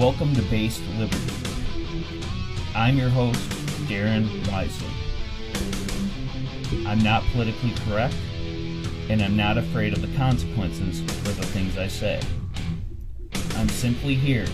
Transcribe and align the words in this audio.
Welcome 0.00 0.34
to 0.34 0.40
Based 0.44 0.82
Liberty. 0.96 1.20
I'm 2.74 2.96
your 2.96 3.10
host, 3.10 3.38
Darren 3.86 4.50
Wisely. 4.50 4.88
I'm 6.86 7.00
not 7.00 7.22
politically 7.32 7.74
correct, 7.84 8.16
and 9.10 9.20
I'm 9.20 9.36
not 9.36 9.58
afraid 9.58 9.92
of 9.92 10.00
the 10.00 10.16
consequences 10.16 11.02
for 11.02 11.32
the 11.32 11.44
things 11.48 11.76
I 11.76 11.86
say. 11.86 12.18
I'm 13.56 13.68
simply 13.68 14.14
here 14.14 14.46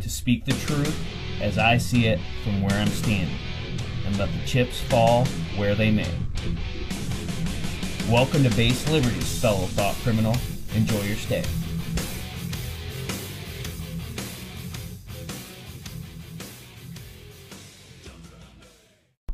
to 0.00 0.08
speak 0.08 0.44
the 0.44 0.52
truth 0.52 0.96
as 1.40 1.58
I 1.58 1.76
see 1.76 2.06
it 2.06 2.20
from 2.44 2.62
where 2.62 2.78
I'm 2.78 2.86
standing, 2.86 3.36
and 4.06 4.16
let 4.16 4.30
the 4.32 4.46
chips 4.46 4.80
fall 4.82 5.24
where 5.56 5.74
they 5.74 5.90
may. 5.90 6.14
Welcome 8.08 8.44
to 8.44 8.50
Base 8.50 8.88
Liberties, 8.88 9.40
fellow 9.40 9.66
thought 9.66 9.96
criminal. 10.04 10.36
Enjoy 10.76 11.02
your 11.02 11.16
stay. 11.16 11.42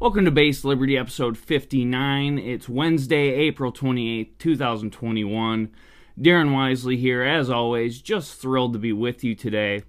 Welcome 0.00 0.24
to 0.24 0.30
Based 0.30 0.64
Liberty 0.64 0.96
episode 0.96 1.36
59. 1.36 2.38
It's 2.38 2.70
Wednesday, 2.70 3.34
April 3.34 3.70
28th, 3.70 4.30
2021. 4.38 5.70
Darren 6.18 6.54
Wisely 6.54 6.96
here, 6.96 7.22
as 7.22 7.50
always, 7.50 8.00
just 8.00 8.40
thrilled 8.40 8.72
to 8.72 8.78
be 8.78 8.94
with 8.94 9.22
you 9.22 9.34
today. 9.34 9.82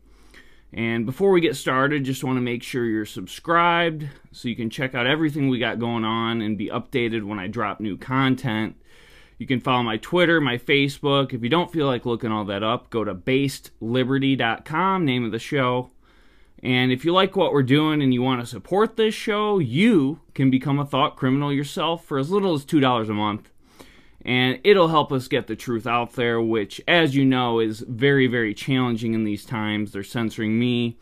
And 0.73 1.05
before 1.05 1.31
we 1.31 1.39
get 1.39 1.55
started, 1.55 2.03
just 2.03 2.25
want 2.25 2.35
to 2.35 2.41
make 2.41 2.61
sure 2.61 2.83
you're 2.83 3.05
subscribed 3.05 4.09
so 4.33 4.49
you 4.49 4.55
can 4.57 4.69
check 4.69 4.93
out 4.93 5.07
everything 5.07 5.47
we 5.47 5.59
got 5.59 5.79
going 5.79 6.03
on 6.03 6.41
and 6.41 6.57
be 6.57 6.67
updated 6.67 7.23
when 7.23 7.39
I 7.39 7.47
drop 7.47 7.79
new 7.79 7.95
content. 7.95 8.75
You 9.37 9.47
can 9.47 9.61
follow 9.61 9.81
my 9.81 9.95
Twitter, 9.95 10.41
my 10.41 10.57
Facebook. 10.57 11.31
If 11.31 11.41
you 11.41 11.47
don't 11.47 11.71
feel 11.71 11.85
like 11.87 12.05
looking 12.05 12.33
all 12.33 12.43
that 12.43 12.63
up, 12.63 12.89
go 12.89 13.05
to 13.05 13.15
basedliberty.com, 13.15 15.05
name 15.05 15.23
of 15.23 15.31
the 15.31 15.39
show 15.39 15.89
and 16.63 16.91
if 16.91 17.03
you 17.03 17.11
like 17.11 17.35
what 17.35 17.53
we're 17.53 17.63
doing 17.63 18.01
and 18.01 18.13
you 18.13 18.21
want 18.21 18.39
to 18.41 18.45
support 18.45 18.95
this 18.95 19.15
show, 19.15 19.57
you 19.57 20.19
can 20.35 20.51
become 20.51 20.79
a 20.79 20.85
thought 20.85 21.15
criminal 21.15 21.51
yourself 21.51 22.05
for 22.05 22.19
as 22.19 22.29
little 22.29 22.53
as 22.53 22.65
$2 22.65 23.09
a 23.09 23.13
month. 23.13 23.49
And 24.23 24.59
it'll 24.63 24.89
help 24.89 25.11
us 25.11 25.27
get 25.27 25.47
the 25.47 25.55
truth 25.55 25.87
out 25.87 26.13
there, 26.13 26.39
which, 26.39 26.79
as 26.87 27.15
you 27.15 27.25
know, 27.25 27.59
is 27.59 27.79
very, 27.79 28.27
very 28.27 28.53
challenging 28.53 29.15
in 29.15 29.23
these 29.23 29.43
times. 29.43 29.91
They're 29.91 30.03
censoring 30.03 30.59
me 30.59 30.99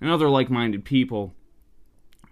and 0.00 0.10
other 0.10 0.30
like 0.30 0.48
minded 0.48 0.86
people. 0.86 1.34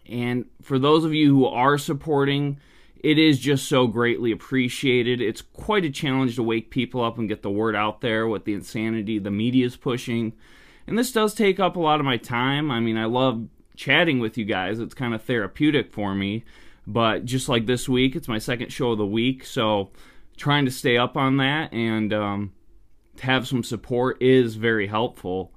And 0.08 0.46
for 0.62 0.78
those 0.78 1.04
of 1.04 1.12
you 1.12 1.34
who 1.34 1.46
are 1.46 1.76
supporting, 1.76 2.58
it 3.04 3.18
is 3.18 3.38
just 3.38 3.68
so 3.68 3.86
greatly 3.86 4.32
appreciated. 4.32 5.20
It's 5.20 5.42
quite 5.42 5.84
a 5.84 5.90
challenge 5.90 6.36
to 6.36 6.42
wake 6.42 6.70
people 6.70 7.04
up 7.04 7.18
and 7.18 7.28
get 7.28 7.42
the 7.42 7.50
word 7.50 7.76
out 7.76 8.00
there 8.00 8.26
with 8.26 8.46
the 8.46 8.54
insanity 8.54 9.18
the 9.18 9.30
media 9.30 9.66
is 9.66 9.76
pushing 9.76 10.32
and 10.90 10.98
this 10.98 11.12
does 11.12 11.34
take 11.34 11.58
up 11.58 11.76
a 11.76 11.80
lot 11.80 12.00
of 12.00 12.04
my 12.04 12.16
time. 12.16 12.70
I 12.70 12.80
mean, 12.80 12.98
I 12.98 13.06
love 13.06 13.46
chatting 13.76 14.18
with 14.18 14.36
you 14.36 14.44
guys, 14.44 14.78
it's 14.78 14.92
kind 14.92 15.14
of 15.14 15.22
therapeutic 15.22 15.90
for 15.90 16.14
me. 16.14 16.44
But 16.86 17.24
just 17.24 17.48
like 17.48 17.64
this 17.64 17.88
week, 17.88 18.14
it's 18.14 18.28
my 18.28 18.38
second 18.38 18.70
show 18.72 18.90
of 18.90 18.98
the 18.98 19.06
week. 19.06 19.46
So 19.46 19.90
trying 20.36 20.66
to 20.66 20.70
stay 20.70 20.98
up 20.98 21.16
on 21.16 21.38
that 21.38 21.72
and 21.72 22.12
um, 22.12 22.52
have 23.20 23.46
some 23.46 23.62
support 23.62 24.20
is 24.20 24.56
very 24.56 24.88
helpful. 24.88 25.52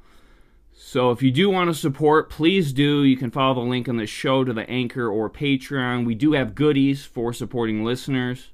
So 0.72 1.12
if 1.12 1.22
you 1.22 1.32
do 1.32 1.50
want 1.50 1.70
to 1.70 1.74
support, 1.74 2.30
please 2.30 2.72
do. 2.72 3.04
You 3.04 3.18
can 3.18 3.32
follow 3.32 3.56
the 3.56 3.70
link 3.70 3.90
on 3.90 3.98
the 3.98 4.06
show 4.06 4.44
to 4.44 4.54
the 4.54 4.70
Anchor 4.70 5.10
or 5.10 5.30
Patreon. 5.30 6.06
We 6.06 6.16
do 6.16 6.34
have 6.34 6.56
goodies 6.56 7.06
for 7.06 7.34
supporting 7.34 7.84
listeners. 7.84 8.52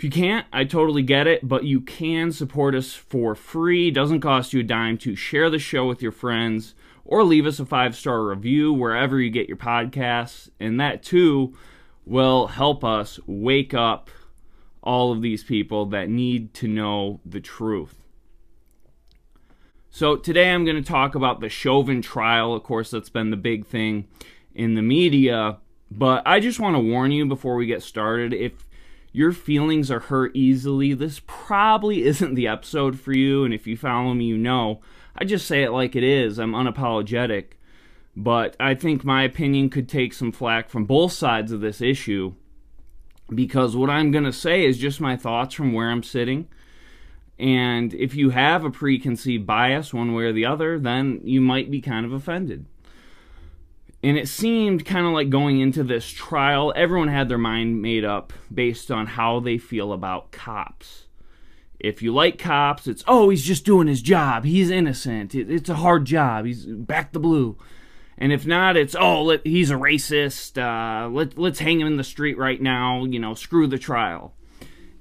If 0.00 0.04
you 0.04 0.10
can't, 0.10 0.46
I 0.50 0.64
totally 0.64 1.02
get 1.02 1.26
it, 1.26 1.46
but 1.46 1.64
you 1.64 1.82
can 1.82 2.32
support 2.32 2.74
us 2.74 2.94
for 2.94 3.34
free. 3.34 3.88
It 3.88 3.94
doesn't 3.94 4.22
cost 4.22 4.54
you 4.54 4.60
a 4.60 4.62
dime 4.62 4.96
to 4.96 5.14
share 5.14 5.50
the 5.50 5.58
show 5.58 5.86
with 5.86 6.00
your 6.00 6.10
friends 6.10 6.74
or 7.04 7.22
leave 7.22 7.44
us 7.44 7.60
a 7.60 7.66
five 7.66 7.94
star 7.94 8.24
review 8.24 8.72
wherever 8.72 9.20
you 9.20 9.28
get 9.28 9.46
your 9.46 9.58
podcasts. 9.58 10.48
And 10.58 10.80
that 10.80 11.02
too 11.02 11.54
will 12.06 12.46
help 12.46 12.82
us 12.82 13.20
wake 13.26 13.74
up 13.74 14.08
all 14.82 15.12
of 15.12 15.20
these 15.20 15.44
people 15.44 15.84
that 15.90 16.08
need 16.08 16.54
to 16.54 16.66
know 16.66 17.20
the 17.26 17.40
truth. 17.40 18.00
So, 19.90 20.16
today 20.16 20.50
I'm 20.50 20.64
going 20.64 20.82
to 20.82 20.90
talk 20.90 21.14
about 21.14 21.40
the 21.40 21.50
Chauvin 21.50 22.00
trial. 22.00 22.54
Of 22.54 22.62
course, 22.62 22.90
that's 22.90 23.10
been 23.10 23.28
the 23.28 23.36
big 23.36 23.66
thing 23.66 24.08
in 24.54 24.76
the 24.76 24.82
media. 24.82 25.58
But 25.90 26.22
I 26.24 26.40
just 26.40 26.58
want 26.58 26.74
to 26.74 26.80
warn 26.80 27.12
you 27.12 27.26
before 27.26 27.56
we 27.56 27.66
get 27.66 27.82
started 27.82 28.32
if 28.32 28.64
your 29.12 29.32
feelings 29.32 29.90
are 29.90 30.00
hurt 30.00 30.34
easily, 30.34 30.94
this 30.94 31.20
probably 31.26 32.04
isn't 32.04 32.34
the 32.34 32.46
episode 32.48 32.98
for 32.98 33.12
you. 33.12 33.44
And 33.44 33.52
if 33.52 33.66
you 33.66 33.76
follow 33.76 34.14
me, 34.14 34.24
you 34.26 34.38
know. 34.38 34.80
I 35.16 35.24
just 35.24 35.46
say 35.46 35.62
it 35.62 35.72
like 35.72 35.96
it 35.96 36.04
is. 36.04 36.38
I'm 36.38 36.52
unapologetic. 36.52 37.52
But 38.16 38.56
I 38.58 38.74
think 38.74 39.04
my 39.04 39.22
opinion 39.22 39.70
could 39.70 39.88
take 39.88 40.12
some 40.12 40.32
flack 40.32 40.68
from 40.68 40.84
both 40.84 41.12
sides 41.12 41.52
of 41.52 41.60
this 41.60 41.80
issue 41.80 42.34
because 43.34 43.76
what 43.76 43.90
I'm 43.90 44.10
going 44.10 44.24
to 44.24 44.32
say 44.32 44.64
is 44.64 44.78
just 44.78 45.00
my 45.00 45.16
thoughts 45.16 45.54
from 45.54 45.72
where 45.72 45.90
I'm 45.90 46.02
sitting. 46.02 46.48
And 47.38 47.94
if 47.94 48.14
you 48.14 48.30
have 48.30 48.64
a 48.64 48.70
preconceived 48.70 49.46
bias 49.46 49.94
one 49.94 50.12
way 50.12 50.24
or 50.24 50.32
the 50.32 50.44
other, 50.44 50.78
then 50.78 51.20
you 51.24 51.40
might 51.40 51.70
be 51.70 51.80
kind 51.80 52.04
of 52.04 52.12
offended. 52.12 52.66
And 54.02 54.16
it 54.16 54.28
seemed 54.28 54.86
kind 54.86 55.06
of 55.06 55.12
like 55.12 55.28
going 55.28 55.60
into 55.60 55.82
this 55.82 56.08
trial, 56.08 56.72
everyone 56.74 57.08
had 57.08 57.28
their 57.28 57.38
mind 57.38 57.82
made 57.82 58.04
up 58.04 58.32
based 58.52 58.90
on 58.90 59.06
how 59.06 59.40
they 59.40 59.58
feel 59.58 59.92
about 59.92 60.32
cops. 60.32 61.06
If 61.78 62.02
you 62.02 62.12
like 62.12 62.38
cops, 62.38 62.86
it's, 62.86 63.04
oh, 63.06 63.30
he's 63.30 63.44
just 63.44 63.64
doing 63.64 63.88
his 63.88 64.02
job. 64.02 64.44
He's 64.44 64.70
innocent. 64.70 65.34
it's 65.34 65.68
a 65.68 65.76
hard 65.76 66.04
job. 66.06 66.46
He's 66.46 66.64
back 66.66 67.12
the 67.12 67.20
blue. 67.20 67.56
And 68.16 68.32
if 68.32 68.46
not, 68.46 68.76
it's, 68.76 68.94
oh, 68.94 69.22
let, 69.22 69.46
he's 69.46 69.70
a 69.70 69.76
racist. 69.76 70.58
Uh, 70.58 71.08
let, 71.08 71.38
let's 71.38 71.58
hang 71.58 71.80
him 71.80 71.86
in 71.86 71.96
the 71.96 72.04
street 72.04 72.36
right 72.36 72.60
now. 72.60 73.04
You 73.04 73.18
know, 73.18 73.34
screw 73.34 73.66
the 73.66 73.78
trial. 73.78 74.34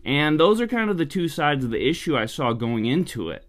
And 0.06 0.40
those 0.40 0.62
are 0.62 0.68
kind 0.68 0.90
of 0.90 0.98
the 0.98 1.06
two 1.06 1.28
sides 1.28 1.66
of 1.66 1.72
the 1.72 1.90
issue 1.90 2.18
I 2.18 2.26
saw 2.26 2.54
going 2.54 2.86
into 2.86 3.30
it. 3.30 3.46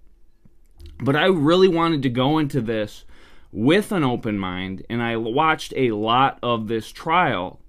But 1.00 1.16
I 1.16 1.26
really 1.26 1.68
wanted 1.68 2.02
to 2.02 2.10
go 2.10 2.38
into 2.38 2.60
this 2.60 3.04
with 3.52 3.92
an 3.92 4.04
open 4.04 4.38
mind, 4.38 4.84
and 4.88 5.02
I 5.02 5.16
watched 5.16 5.72
a 5.76 5.92
lot 5.92 6.38
of 6.42 6.68
this 6.68 6.90
trial 6.90 7.60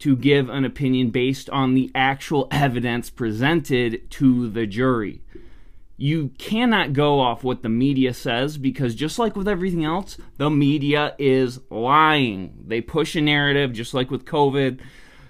to 0.00 0.16
give 0.16 0.48
an 0.48 0.64
opinion 0.64 1.10
based 1.10 1.50
on 1.50 1.74
the 1.74 1.90
actual 1.94 2.48
evidence 2.50 3.10
presented 3.10 4.10
to 4.10 4.48
the 4.48 4.66
jury. 4.66 5.22
You 5.96 6.30
cannot 6.38 6.94
go 6.94 7.20
off 7.20 7.44
what 7.44 7.62
the 7.62 7.68
media 7.68 8.14
says 8.14 8.56
because, 8.56 8.94
just 8.94 9.18
like 9.18 9.36
with 9.36 9.46
everything 9.46 9.84
else, 9.84 10.16
the 10.38 10.48
media 10.48 11.14
is 11.18 11.60
lying. 11.68 12.64
They 12.66 12.80
push 12.80 13.14
a 13.14 13.20
narrative, 13.20 13.74
just 13.74 13.92
like 13.92 14.10
with 14.10 14.24
COVID 14.24 14.80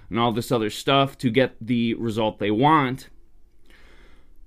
and 0.09 0.19
all 0.19 0.31
this 0.31 0.51
other 0.51 0.69
stuff, 0.69 1.17
to 1.17 1.29
get 1.29 1.55
the 1.59 1.93
result 1.95 2.39
they 2.39 2.51
want. 2.51 3.09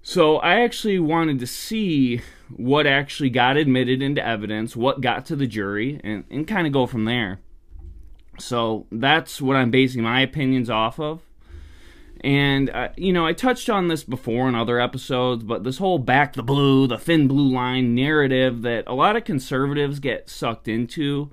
So 0.00 0.36
I 0.36 0.60
actually 0.60 0.98
wanted 0.98 1.38
to 1.40 1.46
see 1.46 2.22
what 2.56 2.86
actually 2.86 3.30
got 3.30 3.56
admitted 3.56 4.02
into 4.02 4.24
evidence, 4.24 4.76
what 4.76 5.00
got 5.00 5.26
to 5.26 5.36
the 5.36 5.46
jury, 5.46 6.00
and, 6.04 6.24
and 6.30 6.46
kind 6.46 6.66
of 6.66 6.72
go 6.72 6.86
from 6.86 7.04
there. 7.04 7.40
So 8.38 8.86
that's 8.90 9.40
what 9.40 9.56
I'm 9.56 9.70
basing 9.70 10.02
my 10.02 10.20
opinions 10.20 10.70
off 10.70 10.98
of. 10.98 11.20
And, 12.20 12.70
uh, 12.70 12.88
you 12.96 13.12
know, 13.12 13.26
I 13.26 13.32
touched 13.34 13.68
on 13.68 13.88
this 13.88 14.02
before 14.02 14.48
in 14.48 14.54
other 14.54 14.80
episodes, 14.80 15.44
but 15.44 15.62
this 15.62 15.78
whole 15.78 15.98
back 15.98 16.32
the 16.32 16.42
blue, 16.42 16.86
the 16.86 16.98
thin 16.98 17.28
blue 17.28 17.52
line 17.52 17.94
narrative 17.94 18.62
that 18.62 18.84
a 18.86 18.94
lot 18.94 19.16
of 19.16 19.24
conservatives 19.24 20.00
get 20.00 20.30
sucked 20.30 20.66
into 20.66 21.30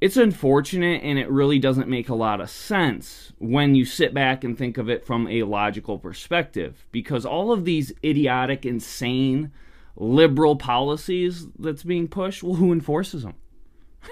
it's 0.00 0.16
unfortunate 0.16 1.02
and 1.02 1.18
it 1.18 1.30
really 1.30 1.58
doesn't 1.58 1.88
make 1.88 2.08
a 2.08 2.14
lot 2.14 2.40
of 2.40 2.48
sense 2.48 3.32
when 3.38 3.74
you 3.74 3.84
sit 3.84 4.14
back 4.14 4.42
and 4.42 4.56
think 4.56 4.78
of 4.78 4.88
it 4.88 5.04
from 5.04 5.28
a 5.28 5.42
logical 5.42 5.98
perspective 5.98 6.86
because 6.90 7.26
all 7.26 7.52
of 7.52 7.66
these 7.66 7.92
idiotic, 8.02 8.64
insane, 8.64 9.52
liberal 9.96 10.56
policies 10.56 11.46
that's 11.58 11.82
being 11.82 12.08
pushed, 12.08 12.42
well, 12.42 12.54
who 12.54 12.72
enforces 12.72 13.22
them? 13.22 13.34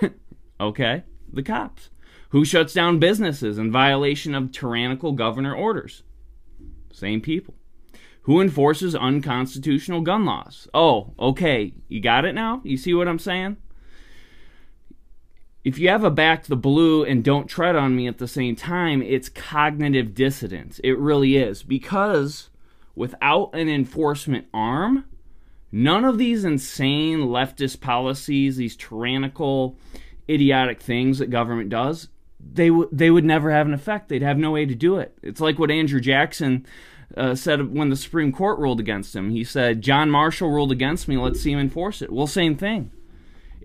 okay, 0.60 1.04
the 1.32 1.42
cops. 1.42 1.90
Who 2.30 2.44
shuts 2.44 2.74
down 2.74 2.98
businesses 2.98 3.58
in 3.58 3.72
violation 3.72 4.34
of 4.34 4.52
tyrannical 4.52 5.12
governor 5.12 5.54
orders? 5.54 6.02
Same 6.92 7.20
people. 7.20 7.54
Who 8.22 8.40
enforces 8.40 8.94
unconstitutional 8.94 10.02
gun 10.02 10.26
laws? 10.26 10.68
Oh, 10.74 11.14
okay, 11.18 11.72
you 11.88 12.00
got 12.00 12.26
it 12.26 12.34
now? 12.34 12.60
You 12.64 12.76
see 12.76 12.92
what 12.92 13.08
I'm 13.08 13.18
saying? 13.18 13.56
if 15.68 15.78
you 15.78 15.88
have 15.90 16.02
a 16.02 16.10
back 16.10 16.42
to 16.42 16.48
the 16.48 16.56
blue 16.56 17.04
and 17.04 17.22
don't 17.22 17.46
tread 17.46 17.76
on 17.76 17.94
me 17.94 18.06
at 18.06 18.16
the 18.16 18.26
same 18.26 18.56
time, 18.56 19.02
it's 19.02 19.28
cognitive 19.28 20.14
dissonance. 20.14 20.80
It 20.82 20.98
really 20.98 21.36
is. 21.36 21.62
Because 21.62 22.48
without 22.94 23.54
an 23.54 23.68
enforcement 23.68 24.46
arm, 24.54 25.04
none 25.70 26.04
of 26.04 26.18
these 26.18 26.44
insane 26.44 27.20
leftist 27.20 27.80
policies, 27.80 28.56
these 28.56 28.76
tyrannical, 28.76 29.76
idiotic 30.28 30.80
things 30.80 31.18
that 31.18 31.30
government 31.30 31.70
does, 31.70 32.08
they, 32.40 32.68
w- 32.68 32.88
they 32.92 33.10
would 33.10 33.24
never 33.24 33.50
have 33.50 33.66
an 33.66 33.74
effect. 33.74 34.08
They'd 34.08 34.22
have 34.22 34.38
no 34.38 34.52
way 34.52 34.66
to 34.66 34.74
do 34.74 34.98
it. 34.98 35.16
It's 35.22 35.40
like 35.40 35.58
what 35.58 35.70
Andrew 35.70 36.00
Jackson 36.00 36.66
uh, 37.16 37.34
said 37.34 37.74
when 37.74 37.90
the 37.90 37.96
Supreme 37.96 38.32
Court 38.32 38.58
ruled 38.58 38.80
against 38.80 39.14
him. 39.14 39.30
He 39.30 39.44
said, 39.44 39.82
John 39.82 40.10
Marshall 40.10 40.50
ruled 40.50 40.72
against 40.72 41.08
me, 41.08 41.16
let's 41.16 41.40
see 41.40 41.52
him 41.52 41.58
enforce 41.58 42.02
it. 42.02 42.12
Well, 42.12 42.26
same 42.26 42.56
thing 42.56 42.92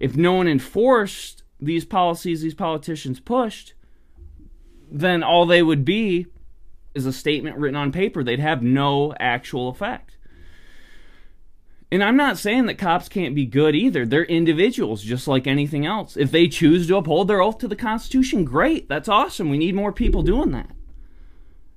if 0.04 0.18
no 0.18 0.34
one 0.34 0.48
enforced 0.48 1.44
these 1.60 1.86
policies 1.86 2.42
these 2.42 2.54
politicians 2.54 3.20
pushed, 3.20 3.74
then 4.92 5.24
all 5.24 5.46
they 5.46 5.64
would 5.64 5.86
be 5.86 6.28
is 6.94 7.06
a 7.06 7.14
statement 7.14 7.58
written 7.58 7.78
on 7.78 7.92
paper. 7.92 8.24
They'd 8.24 8.40
have 8.40 8.62
no 8.62 9.14
actual 9.20 9.70
effect. 9.70 10.18
And 11.94 12.04
I'm 12.04 12.18
not 12.18 12.40
saying 12.40 12.66
that 12.66 12.80
cops 12.80 13.08
can't 13.08 13.36
be 13.36 13.46
good 13.46 13.76
either. 13.76 14.04
They're 14.04 14.26
individuals 14.26 15.04
just 15.04 15.28
like 15.28 15.46
anything 15.46 15.86
else. 15.86 16.18
If 16.18 16.32
they 16.32 16.48
choose 16.48 16.88
to 16.88 16.98
uphold 16.98 17.28
their 17.28 17.40
oath 17.40 17.60
to 17.60 17.68
the 17.68 17.76
Constitution, 17.76 18.46
great. 18.46 18.90
That's 18.90 19.08
awesome. 19.08 19.52
We 19.52 19.60
need 19.60 19.76
more 19.76 19.92
people 19.92 20.24
doing 20.24 20.50
that. 20.54 20.72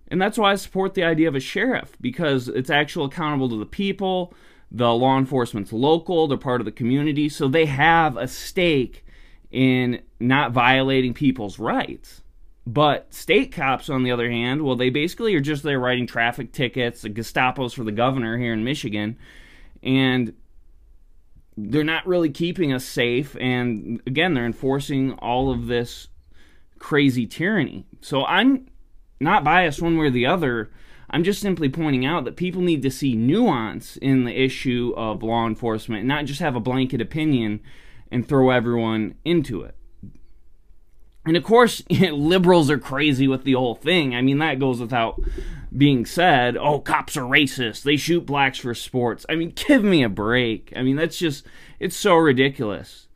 And 0.09 0.19
that's 0.19 0.39
why 0.39 0.53
I 0.53 0.55
support 0.55 0.95
the 0.95 1.05
idea 1.05 1.29
of 1.29 1.35
a 1.35 1.41
sheriff 1.41 1.99
because 2.01 2.49
it's 2.49 2.71
actual 2.71 3.05
accountable 3.05 3.51
to 3.51 3.59
the 3.59 3.67
people. 3.67 4.33
The 4.73 4.91
law 4.91 5.19
enforcement's 5.19 5.71
local, 5.71 6.29
they're 6.29 6.39
part 6.39 6.63
of 6.63 6.65
the 6.65 6.73
community, 6.73 7.29
so 7.29 7.47
they 7.47 7.67
have 7.67 8.17
a 8.17 8.27
stake 8.27 9.05
in 9.51 10.01
not 10.19 10.51
violating 10.51 11.13
people's 11.13 11.59
rights. 11.59 12.23
But 12.67 13.13
state 13.13 13.53
cops, 13.53 13.91
on 13.91 14.03
the 14.03 14.13
other 14.13 14.31
hand, 14.31 14.63
well, 14.63 14.77
they 14.77 14.89
basically 14.89 15.35
are 15.35 15.41
just 15.41 15.63
there 15.63 15.79
writing 15.79 16.07
traffic 16.07 16.53
tickets, 16.53 17.03
the 17.03 17.11
Gestapo's 17.11 17.75
for 17.75 17.85
the 17.85 17.93
governor 17.93 18.39
here 18.39 18.55
in 18.55 18.65
Michigan, 18.65 19.19
and 19.87 20.35
they're 21.57 21.85
not 21.85 22.07
really 22.07 22.29
keeping 22.29 22.73
us 22.73 22.85
safe. 22.85 23.37
And 23.41 24.03
again, 24.07 24.35
they're 24.35 24.45
enforcing 24.45 25.13
all 25.13 25.51
of 25.51 25.69
this 25.69 26.09
crazy 26.79 27.27
tyranny. 27.27 27.87
So 28.03 28.27
I'm 28.27 28.67
not 29.21 29.45
biased 29.45 29.81
one 29.81 29.97
way 29.97 30.07
or 30.07 30.11
the 30.11 30.27
other. 30.27 30.71
I'm 31.09 31.23
just 31.23 31.41
simply 31.41 31.69
pointing 31.69 32.05
out 32.05 32.25
that 32.25 32.37
people 32.37 32.61
need 32.61 32.83
to 32.83 32.91
see 32.91 33.15
nuance 33.15 33.97
in 33.97 34.25
the 34.25 34.39
issue 34.39 34.93
of 34.97 35.23
law 35.23 35.47
enforcement, 35.47 36.01
and 36.01 36.09
not 36.09 36.25
just 36.25 36.41
have 36.41 36.57
a 36.57 36.61
blanket 36.61 37.01
opinion 37.01 37.61
and 38.11 38.27
throw 38.27 38.51
everyone 38.51 39.15
into 39.25 39.63
it. 39.63 39.76
And 41.27 41.37
of 41.37 41.45
course, 41.45 41.83
liberals 41.91 42.71
are 42.71 42.79
crazy 42.79 43.29
with 43.29 43.45
the 43.45 43.55
whole 43.55 43.75
thing. 43.75 44.15
I 44.15 44.23
mean, 44.23 44.39
that 44.39 44.59
goes 44.59 44.81
without 44.81 45.21
being 45.77 46.07
said. 46.07 46.57
Oh, 46.57 46.79
cops 46.79 47.17
are 47.17 47.23
racist. 47.23 47.83
They 47.83 47.97
shoot 47.97 48.25
blacks 48.25 48.59
for 48.59 48.75
sports. 48.75 49.27
I 49.29 49.35
mean, 49.35 49.53
give 49.55 49.83
me 49.83 50.03
a 50.03 50.09
break. 50.09 50.73
I 50.75 50.83
mean, 50.83 50.97
that's 50.97 51.19
just, 51.19 51.45
it's 51.81 51.97
so 51.97 52.15
ridiculous. 52.15 53.09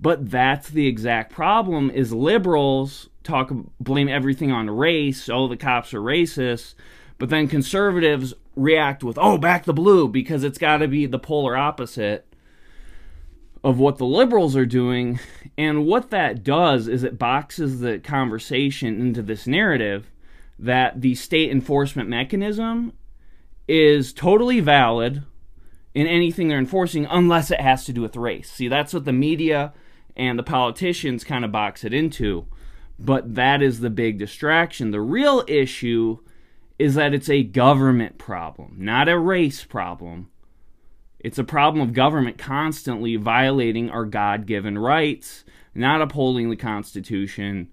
But 0.00 0.30
that's 0.30 0.68
the 0.68 0.86
exact 0.86 1.32
problem 1.32 1.90
is 1.90 2.12
liberals 2.12 3.08
talk 3.22 3.50
blame 3.80 4.08
everything 4.08 4.52
on 4.52 4.70
race. 4.70 5.28
Oh, 5.28 5.48
the 5.48 5.56
cops 5.56 5.92
are 5.92 6.00
racist. 6.00 6.74
But 7.18 7.30
then 7.30 7.48
conservatives 7.48 8.34
react 8.54 9.02
with, 9.02 9.16
"Oh, 9.18 9.38
back 9.38 9.64
the 9.64 9.72
blue" 9.72 10.06
because 10.06 10.44
it's 10.44 10.58
got 10.58 10.78
to 10.78 10.88
be 10.88 11.06
the 11.06 11.18
polar 11.18 11.56
opposite 11.56 12.26
of 13.64 13.78
what 13.78 13.98
the 13.98 14.06
liberals 14.06 14.56
are 14.56 14.66
doing. 14.66 15.18
And 15.58 15.86
what 15.86 16.10
that 16.10 16.44
does 16.44 16.88
is 16.88 17.02
it 17.02 17.18
boxes 17.18 17.80
the 17.80 17.98
conversation 17.98 19.00
into 19.00 19.22
this 19.22 19.46
narrative 19.46 20.10
that 20.58 21.00
the 21.00 21.14
state 21.14 21.50
enforcement 21.50 22.08
mechanism 22.08 22.92
is 23.68 24.12
totally 24.12 24.60
valid 24.60 25.22
in 25.94 26.06
anything 26.06 26.48
they're 26.48 26.58
enforcing 26.58 27.06
unless 27.06 27.50
it 27.50 27.60
has 27.60 27.84
to 27.84 27.92
do 27.92 28.02
with 28.02 28.16
race. 28.16 28.50
See, 28.50 28.68
that's 28.68 28.92
what 28.92 29.04
the 29.04 29.12
media 29.12 29.72
and 30.14 30.38
the 30.38 30.42
politicians 30.42 31.24
kind 31.24 31.44
of 31.44 31.52
box 31.52 31.84
it 31.84 31.94
into. 31.94 32.46
But 32.98 33.34
that 33.34 33.62
is 33.62 33.80
the 33.80 33.90
big 33.90 34.18
distraction. 34.18 34.90
The 34.90 35.00
real 35.00 35.44
issue 35.48 36.18
is 36.78 36.94
that 36.94 37.14
it's 37.14 37.28
a 37.28 37.42
government 37.42 38.18
problem, 38.18 38.76
not 38.78 39.08
a 39.08 39.18
race 39.18 39.64
problem. 39.64 40.30
It's 41.26 41.38
a 41.38 41.42
problem 41.42 41.82
of 41.82 41.92
government 41.92 42.38
constantly 42.38 43.16
violating 43.16 43.90
our 43.90 44.04
God 44.04 44.46
given 44.46 44.78
rights, 44.78 45.44
not 45.74 46.00
upholding 46.00 46.50
the 46.50 46.56
Constitution, 46.56 47.68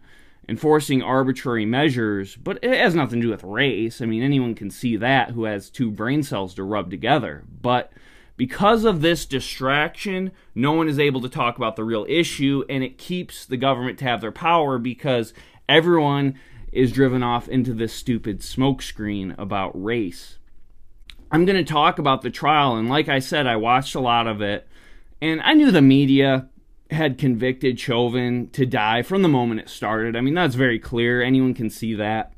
enforcing 0.50 1.04
arbitrary 1.04 1.64
measures, 1.64 2.36
but 2.36 2.58
it 2.64 2.76
has 2.76 2.96
nothing 2.96 3.22
to 3.22 3.28
do 3.28 3.30
with 3.30 3.44
race. 3.44 4.02
I 4.02 4.08
mean, 4.08 4.24
anyone 4.24 4.56
can 4.56 4.72
see 4.72 4.96
that 4.96 5.30
who 5.30 5.44
has 5.44 5.70
two 5.70 5.92
brain 5.92 6.24
cells 6.24 6.56
to 6.56 6.64
rub 6.64 6.90
together. 6.90 7.44
But 7.62 7.94
because 8.38 8.86
of 8.86 9.02
this 9.02 9.24
distraction, 9.24 10.32
no 10.56 10.72
one 10.72 10.90
is 10.90 10.98
able 10.98 11.22
to 11.22 11.30
talk 11.30 11.56
about 11.56 11.76
the 11.76 11.84
real 11.84 12.08
issue, 12.10 12.64
and 12.68 12.84
it 12.84 12.98
keeps 12.98 13.46
the 13.46 13.56
government 13.56 14.00
to 14.00 14.06
have 14.06 14.22
their 14.22 14.32
power 14.32 14.80
because 14.80 15.32
everyone 15.70 16.40
is 16.72 16.92
driven 16.92 17.22
off 17.22 17.48
into 17.48 17.76
this 17.76 17.94
stupid 17.94 18.40
smokescreen 18.40 19.38
about 19.38 19.80
race. 19.80 20.40
I'm 21.34 21.46
going 21.46 21.58
to 21.58 21.74
talk 21.74 21.98
about 21.98 22.22
the 22.22 22.30
trial, 22.30 22.76
and 22.76 22.88
like 22.88 23.10
I 23.10 23.18
said, 23.18 23.48
I 23.48 23.56
watched 23.56 23.96
a 23.96 24.00
lot 24.00 24.28
of 24.28 24.40
it, 24.40 24.68
and 25.20 25.42
I 25.42 25.56
knew 25.56 25.72
the 25.72 25.82
media 25.82 26.48
had 26.92 27.18
convicted 27.18 27.80
Chauvin 27.80 28.52
to 28.52 28.68
die 28.68 29.02
from 29.02 29.24
the 29.24 29.28
moment 29.28 29.62
it 29.62 29.68
started. 29.68 30.16
I 30.16 30.22
mean, 30.22 30.36
that's 30.36 30.54
very 30.54 30.78
clear. 30.78 31.24
Anyone 31.24 31.56
can 31.56 31.72
see 31.72 31.96
that. 31.96 32.34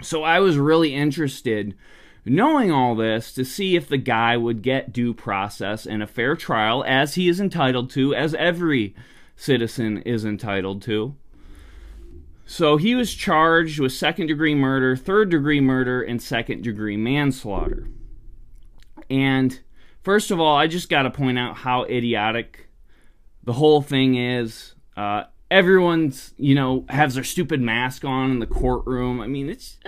So 0.00 0.22
I 0.22 0.40
was 0.40 0.56
really 0.56 0.94
interested 0.94 1.76
knowing 2.24 2.72
all 2.72 2.94
this 2.94 3.34
to 3.34 3.44
see 3.44 3.76
if 3.76 3.86
the 3.86 3.98
guy 3.98 4.34
would 4.34 4.62
get 4.62 4.94
due 4.94 5.12
process 5.12 5.84
and 5.84 6.02
a 6.02 6.06
fair 6.06 6.34
trial 6.34 6.82
as 6.86 7.16
he 7.16 7.28
is 7.28 7.38
entitled 7.38 7.90
to, 7.90 8.14
as 8.14 8.34
every 8.36 8.94
citizen 9.36 9.98
is 9.98 10.24
entitled 10.24 10.80
to. 10.80 11.14
So 12.46 12.78
he 12.78 12.94
was 12.94 13.12
charged 13.12 13.78
with 13.78 13.92
second 13.92 14.28
degree 14.28 14.54
murder, 14.54 14.96
third 14.96 15.28
degree 15.28 15.60
murder, 15.60 16.00
and 16.00 16.22
second 16.22 16.62
degree 16.64 16.96
manslaughter. 16.96 17.88
And 19.10 19.58
first 20.02 20.30
of 20.30 20.40
all, 20.40 20.56
I 20.56 20.66
just 20.66 20.88
got 20.88 21.02
to 21.02 21.10
point 21.10 21.38
out 21.38 21.56
how 21.56 21.84
idiotic 21.84 22.68
the 23.44 23.54
whole 23.54 23.82
thing 23.82 24.16
is. 24.16 24.74
Uh, 24.96 25.24
everyone's, 25.50 26.34
you 26.36 26.54
know, 26.54 26.84
has 26.88 27.14
their 27.14 27.24
stupid 27.24 27.60
mask 27.60 28.04
on 28.04 28.30
in 28.30 28.38
the 28.38 28.46
courtroom. 28.46 29.20
I 29.20 29.26
mean, 29.26 29.48
it's 29.48 29.78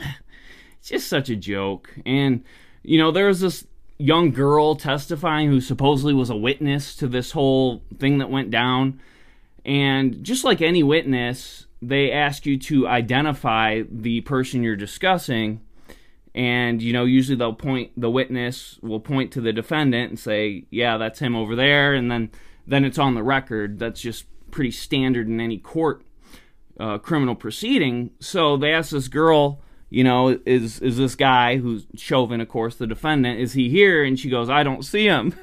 it's 0.78 0.88
just 0.88 1.08
such 1.08 1.28
a 1.30 1.36
joke. 1.36 1.94
And, 2.06 2.44
you 2.82 2.98
know, 2.98 3.10
there 3.10 3.26
was 3.26 3.40
this 3.40 3.66
young 3.98 4.30
girl 4.30 4.76
testifying 4.76 5.48
who 5.48 5.60
supposedly 5.60 6.14
was 6.14 6.30
a 6.30 6.36
witness 6.36 6.94
to 6.96 7.08
this 7.08 7.32
whole 7.32 7.82
thing 7.98 8.18
that 8.18 8.30
went 8.30 8.50
down. 8.50 9.00
And 9.64 10.22
just 10.22 10.44
like 10.44 10.62
any 10.62 10.82
witness, 10.82 11.66
they 11.82 12.12
ask 12.12 12.46
you 12.46 12.58
to 12.58 12.86
identify 12.86 13.82
the 13.90 14.20
person 14.22 14.62
you're 14.62 14.76
discussing. 14.76 15.60
And, 16.34 16.82
you 16.82 16.92
know, 16.92 17.04
usually 17.04 17.36
they'll 17.36 17.52
point, 17.52 17.92
the 17.96 18.10
witness 18.10 18.78
will 18.82 19.00
point 19.00 19.32
to 19.32 19.40
the 19.40 19.52
defendant 19.52 20.10
and 20.10 20.18
say, 20.18 20.64
yeah, 20.70 20.96
that's 20.96 21.18
him 21.18 21.34
over 21.34 21.56
there. 21.56 21.94
And 21.94 22.10
then, 22.10 22.30
then 22.66 22.84
it's 22.84 22.98
on 22.98 23.14
the 23.14 23.22
record. 23.22 23.78
That's 23.78 24.00
just 24.00 24.26
pretty 24.50 24.70
standard 24.70 25.26
in 25.26 25.40
any 25.40 25.58
court 25.58 26.04
uh, 26.78 26.98
criminal 26.98 27.34
proceeding. 27.34 28.10
So 28.20 28.56
they 28.56 28.72
asked 28.72 28.92
this 28.92 29.08
girl, 29.08 29.60
you 29.90 30.04
know, 30.04 30.38
is 30.44 30.80
is 30.80 30.98
this 30.98 31.14
guy 31.14 31.56
who's 31.56 31.86
Chauvin, 31.96 32.40
of 32.40 32.48
course, 32.48 32.76
the 32.76 32.86
defendant, 32.86 33.40
is 33.40 33.54
he 33.54 33.68
here? 33.68 34.04
And 34.04 34.18
she 34.18 34.28
goes, 34.28 34.50
I 34.50 34.62
don't 34.62 34.84
see 34.84 35.06
him. 35.06 35.34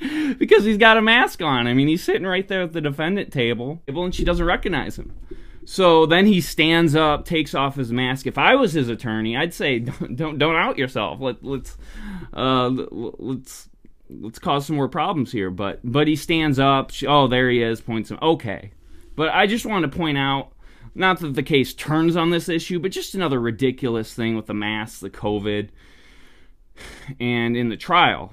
because 0.38 0.64
he's 0.64 0.78
got 0.78 0.96
a 0.96 1.02
mask 1.02 1.42
on. 1.42 1.66
I 1.66 1.74
mean, 1.74 1.88
he's 1.88 2.02
sitting 2.02 2.26
right 2.26 2.46
there 2.48 2.62
at 2.62 2.72
the 2.72 2.80
defendant 2.80 3.32
table, 3.32 3.82
and 3.86 4.14
she 4.14 4.24
doesn't 4.24 4.44
recognize 4.44 4.98
him. 4.98 5.12
So 5.64 6.06
then 6.06 6.26
he 6.26 6.40
stands 6.40 6.96
up, 6.96 7.24
takes 7.24 7.54
off 7.54 7.76
his 7.76 7.92
mask. 7.92 8.26
If 8.26 8.38
I 8.38 8.56
was 8.56 8.72
his 8.72 8.88
attorney, 8.88 9.36
I'd 9.36 9.54
say, 9.54 9.78
don't 9.80 10.16
don't, 10.16 10.38
don't 10.38 10.56
out 10.56 10.78
yourself. 10.78 11.20
Let 11.20 11.44
let's 11.44 11.76
uh, 12.32 12.68
let's 12.68 13.68
let's 14.10 14.38
cause 14.38 14.66
some 14.66 14.76
more 14.76 14.88
problems 14.88 15.32
here. 15.32 15.50
But 15.50 15.80
but 15.84 16.08
he 16.08 16.16
stands 16.16 16.58
up. 16.58 16.90
She, 16.90 17.06
oh, 17.06 17.28
there 17.28 17.50
he 17.50 17.62
is. 17.62 17.80
Points 17.80 18.10
him. 18.10 18.18
Okay. 18.20 18.72
But 19.14 19.28
I 19.30 19.46
just 19.46 19.66
want 19.66 19.82
to 19.90 19.96
point 19.96 20.18
out 20.18 20.52
not 20.94 21.20
that 21.20 21.34
the 21.34 21.42
case 21.42 21.72
turns 21.74 22.16
on 22.16 22.30
this 22.30 22.48
issue, 22.48 22.78
but 22.78 22.92
just 22.92 23.14
another 23.14 23.40
ridiculous 23.40 24.14
thing 24.14 24.36
with 24.36 24.46
the 24.46 24.54
mask, 24.54 25.00
the 25.00 25.10
COVID, 25.10 25.68
and 27.20 27.56
in 27.56 27.68
the 27.68 27.76
trial. 27.76 28.32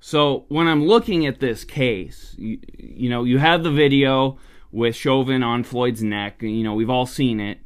So 0.00 0.44
when 0.48 0.66
I'm 0.66 0.84
looking 0.84 1.24
at 1.26 1.40
this 1.40 1.64
case, 1.64 2.34
you, 2.36 2.58
you 2.76 3.08
know, 3.08 3.24
you 3.24 3.38
have 3.38 3.62
the 3.62 3.70
video 3.70 4.38
with 4.74 4.96
Chauvin 4.96 5.42
on 5.42 5.62
Floyd's 5.62 6.02
neck. 6.02 6.42
You 6.42 6.64
know, 6.64 6.74
we've 6.74 6.90
all 6.90 7.06
seen 7.06 7.40
it. 7.40 7.58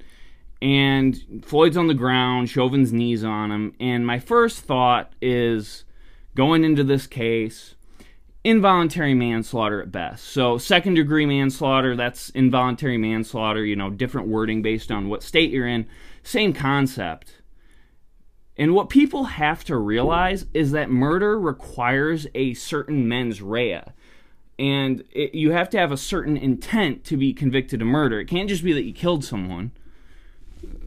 And 0.61 1.43
Floyd's 1.45 1.77
on 1.77 1.87
the 1.87 1.95
ground, 1.95 2.51
Chauvin's 2.51 2.93
knees 2.93 3.25
on 3.25 3.51
him. 3.51 3.75
And 3.81 4.07
my 4.07 4.19
first 4.19 4.61
thought 4.61 5.13
is 5.23 5.85
going 6.35 6.65
into 6.65 6.85
this 6.85 7.07
case, 7.07 7.77
involuntary 8.45 9.15
manslaughter 9.15 9.81
at 9.81 9.91
best. 9.91 10.25
So, 10.25 10.59
second 10.59 10.95
degree 10.95 11.27
manslaughter, 11.27 11.97
that's 11.97 12.31
involuntary 12.31 12.99
manslaughter, 12.99 13.65
you 13.65 13.77
know, 13.77 13.91
different 13.91 14.29
wording 14.29 14.61
based 14.61 14.91
on 14.91 15.09
what 15.09 15.23
state 15.23 15.51
you're 15.51 15.67
in. 15.67 15.87
Same 16.23 16.53
concept. 16.53 17.41
And 18.57 18.75
what 18.75 18.89
people 18.89 19.25
have 19.25 19.65
to 19.65 19.77
realize 19.77 20.47
is 20.53 20.73
that 20.73 20.91
murder 20.91 21.39
requires 21.39 22.27
a 22.35 22.55
certain 22.55 23.07
mens 23.07 23.41
rea. 23.41 23.83
And 24.59 25.05
it, 25.13 25.35
you 25.35 25.53
have 25.53 25.71
to 25.71 25.79
have 25.79 25.93
a 25.93 25.97
certain 25.97 26.37
intent 26.37 27.05
to 27.05 27.17
be 27.17 27.33
convicted 27.33 27.81
of 27.81 27.89
murder. 27.89 28.21
It 28.21 28.27
can't 28.27 28.49
just 28.49 28.65
be 28.65 28.73
that 28.73 28.85
you 28.85 28.93
killed 28.93 29.25
someone. 29.25 29.71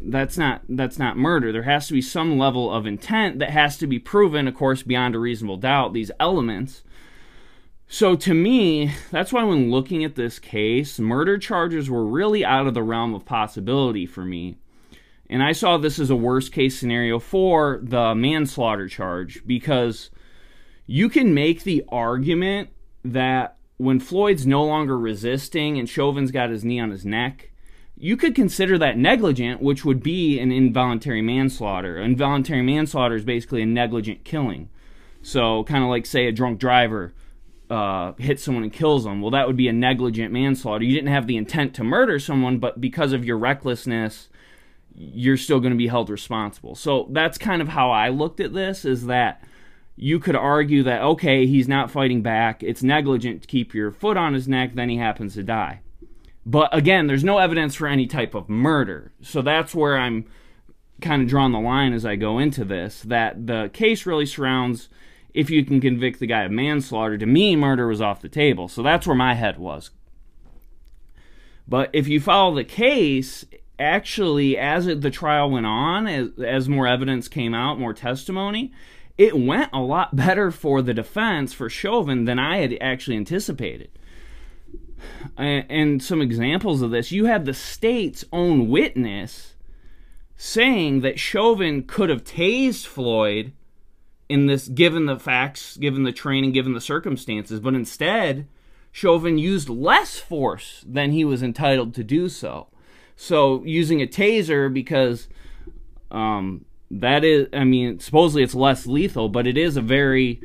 That's 0.01 0.37
not 0.37 0.61
that's 0.67 0.99
not 0.99 1.17
murder. 1.17 1.51
There 1.51 1.63
has 1.63 1.87
to 1.87 1.93
be 1.93 2.01
some 2.01 2.37
level 2.37 2.71
of 2.73 2.85
intent 2.85 3.39
that 3.39 3.51
has 3.51 3.77
to 3.77 3.87
be 3.87 3.99
proven, 3.99 4.47
of 4.47 4.55
course, 4.55 4.83
beyond 4.83 5.15
a 5.15 5.19
reasonable 5.19 5.57
doubt. 5.57 5.93
These 5.93 6.11
elements 6.19 6.83
So 7.87 8.15
to 8.15 8.33
me, 8.33 8.93
that's 9.11 9.33
why 9.33 9.43
when 9.43 9.69
looking 9.69 10.05
at 10.05 10.15
this 10.15 10.39
case, 10.39 10.97
murder 10.97 11.37
charges 11.37 11.89
were 11.89 12.05
really 12.05 12.45
out 12.45 12.65
of 12.65 12.73
the 12.73 12.83
realm 12.83 13.13
of 13.13 13.25
possibility 13.25 14.05
for 14.05 14.23
me. 14.23 14.55
And 15.29 15.43
I 15.43 15.51
saw 15.51 15.77
this 15.77 15.99
as 15.99 16.09
a 16.09 16.15
worst 16.15 16.53
case 16.53 16.79
scenario 16.79 17.19
for 17.19 17.79
the 17.83 18.15
manslaughter 18.15 18.87
charge 18.87 19.45
because 19.45 20.09
you 20.85 21.09
can 21.09 21.33
make 21.33 21.63
the 21.63 21.83
argument 21.89 22.69
that 23.03 23.57
when 23.81 23.99
Floyd's 23.99 24.45
no 24.45 24.63
longer 24.63 24.97
resisting 24.97 25.79
and 25.79 25.89
Chauvin's 25.89 26.29
got 26.29 26.51
his 26.51 26.63
knee 26.63 26.79
on 26.79 26.91
his 26.91 27.03
neck, 27.03 27.49
you 27.97 28.15
could 28.15 28.35
consider 28.35 28.77
that 28.77 28.97
negligent, 28.97 29.59
which 29.61 29.83
would 29.83 30.03
be 30.03 30.39
an 30.39 30.51
involuntary 30.51 31.21
manslaughter. 31.21 31.97
Involuntary 31.97 32.61
manslaughter 32.61 33.15
is 33.15 33.25
basically 33.25 33.63
a 33.63 33.65
negligent 33.65 34.23
killing. 34.23 34.69
So, 35.23 35.63
kind 35.63 35.83
of 35.83 35.89
like, 35.89 36.05
say, 36.05 36.27
a 36.27 36.31
drunk 36.31 36.59
driver 36.59 37.13
uh, 37.71 38.13
hits 38.13 38.43
someone 38.43 38.63
and 38.63 38.73
kills 38.73 39.03
them. 39.03 39.19
Well, 39.19 39.31
that 39.31 39.47
would 39.47 39.57
be 39.57 39.67
a 39.67 39.73
negligent 39.73 40.31
manslaughter. 40.31 40.83
You 40.83 40.95
didn't 40.95 41.13
have 41.13 41.25
the 41.25 41.37
intent 41.37 41.73
to 41.75 41.83
murder 41.83 42.19
someone, 42.19 42.59
but 42.59 42.81
because 42.81 43.13
of 43.13 43.25
your 43.25 43.37
recklessness, 43.37 44.29
you're 44.93 45.37
still 45.37 45.59
going 45.59 45.73
to 45.73 45.77
be 45.77 45.87
held 45.87 46.09
responsible. 46.11 46.75
So, 46.75 47.07
that's 47.11 47.39
kind 47.39 47.63
of 47.63 47.69
how 47.69 47.89
I 47.89 48.09
looked 48.09 48.39
at 48.39 48.53
this 48.53 48.85
is 48.85 49.07
that 49.07 49.43
you 49.95 50.19
could 50.19 50.35
argue 50.35 50.83
that, 50.83 51.01
okay, 51.01 51.45
he's 51.45 51.67
not 51.67 51.91
fighting 51.91 52.21
back. 52.21 52.63
It's 52.63 52.83
negligent 52.83 53.41
to 53.41 53.47
keep 53.47 53.73
your 53.73 53.91
foot 53.91 54.17
on 54.17 54.33
his 54.33 54.47
neck, 54.47 54.73
then 54.73 54.89
he 54.89 54.97
happens 54.97 55.35
to 55.35 55.43
die. 55.43 55.81
But 56.45 56.75
again, 56.75 57.07
there's 57.07 57.23
no 57.23 57.37
evidence 57.37 57.75
for 57.75 57.87
any 57.87 58.07
type 58.07 58.33
of 58.33 58.49
murder. 58.49 59.11
So 59.21 59.41
that's 59.41 59.75
where 59.75 59.97
I'm 59.97 60.25
kind 61.01 61.21
of 61.21 61.27
drawing 61.27 61.51
the 61.51 61.59
line 61.59 61.93
as 61.93 62.05
I 62.05 62.15
go 62.15 62.39
into 62.39 62.63
this 62.63 63.01
that 63.01 63.47
the 63.47 63.69
case 63.73 64.05
really 64.05 64.25
surrounds 64.25 64.89
if 65.33 65.49
you 65.49 65.63
can 65.65 65.81
convict 65.81 66.19
the 66.19 66.27
guy 66.27 66.43
of 66.43 66.51
manslaughter. 66.51 67.17
To 67.17 67.25
me, 67.25 67.55
murder 67.55 67.87
was 67.87 68.01
off 68.01 68.21
the 68.21 68.29
table. 68.29 68.67
So 68.67 68.83
that's 68.83 69.07
where 69.07 69.15
my 69.15 69.33
head 69.33 69.57
was. 69.57 69.91
But 71.67 71.89
if 71.93 72.07
you 72.07 72.19
follow 72.19 72.55
the 72.55 72.63
case, 72.63 73.45
actually, 73.79 74.57
as 74.57 74.85
the 74.85 75.11
trial 75.11 75.49
went 75.49 75.65
on, 75.65 76.07
as, 76.07 76.29
as 76.43 76.67
more 76.67 76.87
evidence 76.87 77.27
came 77.27 77.53
out, 77.53 77.79
more 77.79 77.93
testimony, 77.93 78.71
it 79.21 79.37
went 79.37 79.69
a 79.73 79.79
lot 79.79 80.15
better 80.15 80.51
for 80.51 80.81
the 80.81 80.93
defense 80.93 81.53
for 81.53 81.69
Chauvin 81.69 82.25
than 82.25 82.39
I 82.39 82.57
had 82.57 82.77
actually 82.81 83.17
anticipated 83.17 83.89
and 85.37 86.01
some 86.01 86.21
examples 86.21 86.81
of 86.81 86.91
this, 86.91 87.11
you 87.11 87.25
have 87.25 87.45
the 87.45 87.53
state's 87.53 88.25
own 88.31 88.69
witness 88.69 89.55
saying 90.35 91.01
that 91.01 91.19
Chauvin 91.19 91.83
could 91.83 92.09
have 92.09 92.23
tased 92.23 92.85
Floyd 92.85 93.53
in 94.29 94.47
this, 94.47 94.67
given 94.67 95.05
the 95.05 95.19
facts, 95.19 95.77
given 95.77 96.03
the 96.03 96.11
training, 96.11 96.51
given 96.51 96.73
the 96.73 96.81
circumstances, 96.81 97.59
but 97.59 97.73
instead, 97.73 98.47
Chauvin 98.91 99.37
used 99.37 99.69
less 99.69 100.19
force 100.19 100.83
than 100.87 101.11
he 101.11 101.23
was 101.23 101.43
entitled 101.43 101.93
to 101.95 102.03
do 102.03 102.29
so. 102.29 102.67
So, 103.15 103.63
using 103.65 104.01
a 104.01 104.07
taser 104.07 104.73
because 104.73 105.27
um, 106.09 106.65
that 106.91 107.23
is, 107.23 107.47
I 107.53 107.63
mean, 107.63 107.99
supposedly 107.99 108.43
it's 108.43 108.53
less 108.53 108.85
lethal, 108.85 109.29
but 109.29 109.47
it 109.47 109.57
is 109.57 109.77
a 109.77 109.81
very 109.81 110.41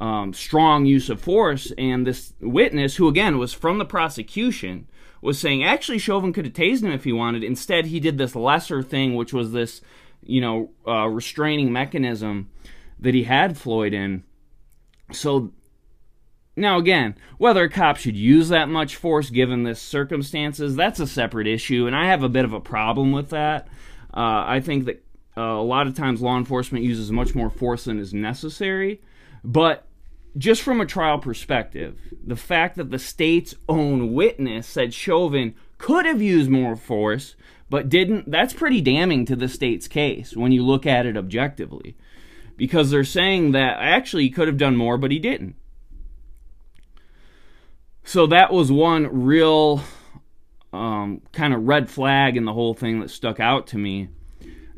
um, 0.00 0.32
strong 0.34 0.86
use 0.86 1.08
of 1.08 1.20
force. 1.20 1.72
And 1.78 2.06
this 2.06 2.34
witness, 2.40 2.96
who 2.96 3.06
again 3.08 3.38
was 3.38 3.52
from 3.52 3.78
the 3.78 3.84
prosecution, 3.84 4.88
was 5.22 5.38
saying 5.38 5.62
actually 5.62 5.98
Chauvin 5.98 6.32
could 6.32 6.44
have 6.44 6.54
tased 6.54 6.82
him 6.82 6.90
if 6.90 7.04
he 7.04 7.12
wanted. 7.12 7.44
Instead, 7.44 7.86
he 7.86 8.00
did 8.00 8.18
this 8.18 8.34
lesser 8.34 8.82
thing, 8.82 9.14
which 9.14 9.32
was 9.32 9.52
this, 9.52 9.80
you 10.22 10.40
know, 10.40 10.70
uh, 10.86 11.06
restraining 11.06 11.72
mechanism 11.72 12.50
that 12.98 13.14
he 13.14 13.24
had 13.24 13.56
Floyd 13.56 13.94
in. 13.94 14.24
So 15.12 15.52
now, 16.56 16.78
again, 16.78 17.14
whether 17.38 17.62
a 17.62 17.70
cop 17.70 17.98
should 17.98 18.16
use 18.16 18.48
that 18.48 18.68
much 18.68 18.96
force 18.96 19.30
given 19.30 19.62
the 19.62 19.76
circumstances, 19.76 20.74
that's 20.74 21.00
a 21.00 21.06
separate 21.06 21.46
issue, 21.46 21.86
and 21.86 21.94
I 21.94 22.06
have 22.06 22.22
a 22.22 22.28
bit 22.28 22.44
of 22.44 22.52
a 22.52 22.60
problem 22.60 23.12
with 23.12 23.30
that. 23.30 23.68
Uh, 24.12 24.44
I 24.46 24.60
think 24.60 24.84
that 24.86 25.04
uh, 25.36 25.42
a 25.42 25.62
lot 25.62 25.86
of 25.86 25.96
times 25.96 26.20
law 26.20 26.36
enforcement 26.36 26.84
uses 26.84 27.10
much 27.10 27.34
more 27.34 27.50
force 27.50 27.84
than 27.84 27.98
is 27.98 28.14
necessary. 28.14 29.00
But 29.42 29.86
just 30.36 30.62
from 30.62 30.80
a 30.80 30.86
trial 30.86 31.18
perspective, 31.18 31.98
the 32.24 32.36
fact 32.36 32.76
that 32.76 32.90
the 32.90 32.98
state's 32.98 33.54
own 33.68 34.12
witness 34.12 34.66
said 34.66 34.94
Chauvin 34.94 35.54
could 35.78 36.06
have 36.06 36.22
used 36.22 36.50
more 36.50 36.76
force 36.76 37.36
but 37.70 37.88
didn't, 37.88 38.30
that's 38.30 38.54
pretty 38.54 38.80
damning 38.80 39.24
to 39.26 39.36
the 39.36 39.48
state's 39.48 39.88
case 39.88 40.36
when 40.36 40.52
you 40.52 40.64
look 40.64 40.86
at 40.86 41.06
it 41.06 41.16
objectively. 41.16 41.96
Because 42.56 42.90
they're 42.90 43.02
saying 43.02 43.52
that 43.52 43.78
actually 43.80 44.24
he 44.24 44.30
could 44.30 44.46
have 44.46 44.58
done 44.58 44.76
more, 44.76 44.96
but 44.96 45.10
he 45.10 45.18
didn't. 45.18 45.56
So 48.04 48.26
that 48.28 48.52
was 48.52 48.70
one 48.70 49.24
real 49.24 49.82
um, 50.72 51.22
kind 51.32 51.52
of 51.52 51.66
red 51.66 51.90
flag 51.90 52.36
in 52.36 52.44
the 52.44 52.52
whole 52.52 52.74
thing 52.74 53.00
that 53.00 53.10
stuck 53.10 53.40
out 53.40 53.66
to 53.68 53.78
me. 53.78 54.08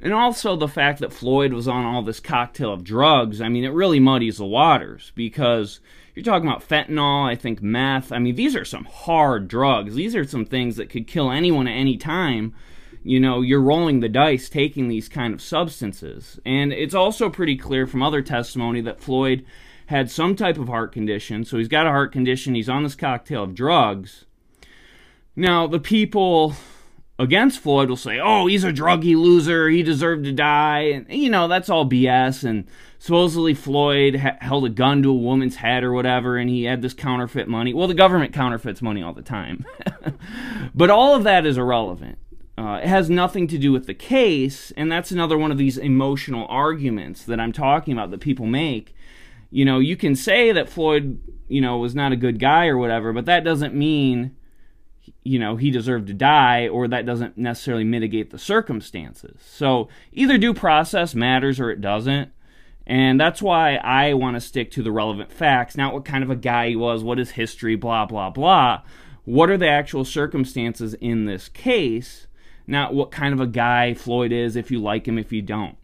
And 0.03 0.13
also 0.13 0.57
the 0.57 0.69
fact 0.69 1.01
that 1.01 1.13
Floyd 1.13 1.53
was 1.53 1.67
on 1.67 1.85
all 1.85 2.03
this 2.03 2.21
cocktail 2.21 2.73
of 2.73 2.85
drugs, 2.85 3.41
I 3.41 3.49
mean, 3.49 3.65
it 3.65 3.73
really 3.73 4.01
muddies 4.01 4.37
the 4.39 4.45
waters 4.45 5.13
because 5.15 5.81
you're 6.15 6.25
talking 6.25 6.49
about 6.49 6.67
fentanyl, 6.67 7.27
I 7.27 7.35
think 7.35 7.63
meth. 7.63 8.13
I 8.13 8.19
mean, 8.19 8.35
these 8.35 8.55
are 8.55 8.65
some 8.65 8.85
hard 8.85 9.49
drugs. 9.49 9.95
These 9.95 10.15
are 10.15 10.25
some 10.25 10.45
things 10.45 10.77
that 10.77 10.91
could 10.91 11.07
kill 11.07 11.31
anyone 11.31 11.67
at 11.67 11.77
any 11.77 11.97
time. 11.97 12.55
You 13.03 13.21
know, 13.21 13.41
you're 13.41 13.61
rolling 13.61 14.01
the 14.01 14.09
dice 14.09 14.49
taking 14.49 14.89
these 14.89 15.09
kind 15.09 15.33
of 15.33 15.41
substances. 15.41 16.41
And 16.45 16.73
it's 16.73 16.95
also 16.95 17.31
pretty 17.31 17.57
clear 17.57 17.87
from 17.87 18.03
other 18.03 18.21
testimony 18.21 18.81
that 18.83 19.01
Floyd 19.01 19.47
had 19.87 20.11
some 20.11 20.35
type 20.35 20.59
of 20.59 20.69
heart 20.69 20.93
condition. 20.93 21.45
So 21.45 21.59
he's 21.59 21.69
got 21.69 21.87
a 21.87 21.91
heart 21.91 22.13
condition, 22.13 22.55
he's 22.55 22.69
on 22.69 22.83
this 22.83 22.95
cocktail 22.95 23.45
of 23.45 23.55
drugs. 23.55 24.25
Now, 25.37 25.67
the 25.67 25.79
people 25.79 26.55
against 27.19 27.61
Floyd 27.61 27.89
will 27.89 27.97
say, 27.97 28.19
"Oh, 28.19 28.47
he's 28.47 28.65
a 28.65 28.73
druggy 28.73 29.17
loser. 29.17 29.69
He 29.69 29.83
deserved 29.83 30.25
to 30.25 30.33
die," 30.33 30.81
and 30.81 31.07
you 31.11 31.31
know 31.31 31.49
that's 31.49 31.69
all 31.69 31.89
BS. 31.89 32.45
And 32.45 32.67
supposedly 32.99 33.55
Floyd 33.55 34.17
ha- 34.17 34.37
held 34.41 34.65
a 34.65 34.71
gun 34.71 35.03
to 35.03 35.11
a 35.11 35.15
woman's 35.15 35.57
head 35.57 35.85
or 35.85 35.93
whatever, 35.93 36.37
and 36.37 36.51
he 36.51 36.65
had 36.65 36.83
this 36.83 36.95
counterfeit 36.95 37.49
money. 37.49 37.73
Well, 37.73 37.89
the 37.89 37.95
government 37.95 38.33
counterfeits 38.33 38.83
money 38.83 39.03
all 39.03 39.15
the 39.15 39.23
time, 39.23 39.65
but 40.75 40.91
all 40.91 41.15
of 41.15 41.25
that 41.25 41.47
is 41.47 41.59
irrelevant. 41.59 42.19
Uh, 42.59 42.81
it 42.83 42.89
has 42.89 43.11
nothing 43.11 43.47
to 43.49 43.59
do 43.59 43.71
with 43.71 43.87
the 43.87 43.95
case, 43.95 44.73
and 44.77 44.91
that's 44.91 45.11
another 45.11 45.37
one 45.37 45.53
of 45.53 45.59
these 45.59 45.77
emotional 45.77 46.47
arguments 46.49 47.23
that 47.25 47.39
I'm 47.39 47.53
talking 47.53 47.93
about 47.93 48.11
that 48.11 48.21
people 48.21 48.47
make. 48.47 48.95
You 49.51 49.65
know, 49.65 49.79
you 49.79 49.95
can 49.95 50.17
say 50.17 50.53
that 50.53 50.69
Floyd, 50.69 51.21
you 51.49 51.61
know, 51.61 51.77
was 51.77 51.95
not 51.95 52.13
a 52.13 52.17
good 52.17 52.39
guy 52.39 52.67
or 52.67 52.79
whatever, 52.79 53.13
but 53.13 53.27
that 53.27 53.45
doesn't 53.45 53.75
mean 53.75 54.36
you 55.23 55.39
know, 55.39 55.57
he 55.57 55.71
deserved 55.71 56.07
to 56.09 56.15
die, 56.15 56.69
or 56.69 56.89
that 56.89 57.07
doesn't 57.07 57.37
necessarily 57.37 57.85
mitigate 57.85 58.31
the 58.31 58.39
circumstances. 58.39 59.41
So 59.45 59.89
either 60.13 60.39
due 60.39 60.55
process 60.55 61.15
matters 61.15 61.61
or 61.61 61.71
it 61.71 61.81
doesn't. 61.81 62.31
And 62.87 63.19
that's 63.19 63.43
why 63.43 63.77
I 63.77 64.15
want 64.15 64.37
to 64.37 64.41
stick 64.41 64.71
to 64.73 64.83
the 64.83 64.93
relevant 64.93 65.33
facts, 65.33 65.77
not 65.77 65.93
what 65.93 66.05
kind 66.05 66.23
of 66.23 66.31
a 66.31 66.37
guy 66.37 66.69
he 66.69 66.77
was, 66.77 67.03
what 67.03 67.19
his 67.19 67.33
history, 67.33 67.75
blah, 67.75 68.07
blah, 68.07 68.31
blah. 68.31 68.83
What 69.25 69.51
are 69.51 69.57
the 69.57 69.69
actual 69.69 70.05
circumstances 70.05 70.95
in 70.95 71.25
this 71.25 71.49
case, 71.49 72.29
not 72.67 72.95
what 72.95 73.11
kind 73.11 73.35
of 73.35 73.41
a 73.41 73.47
guy 73.49 73.95
Floyd 73.95 74.31
is, 74.31 74.55
if 74.55 74.71
you 74.71 74.81
like 74.81 75.09
him, 75.09 75.19
if 75.19 75.33
you 75.33 75.43
don't. 75.43 75.77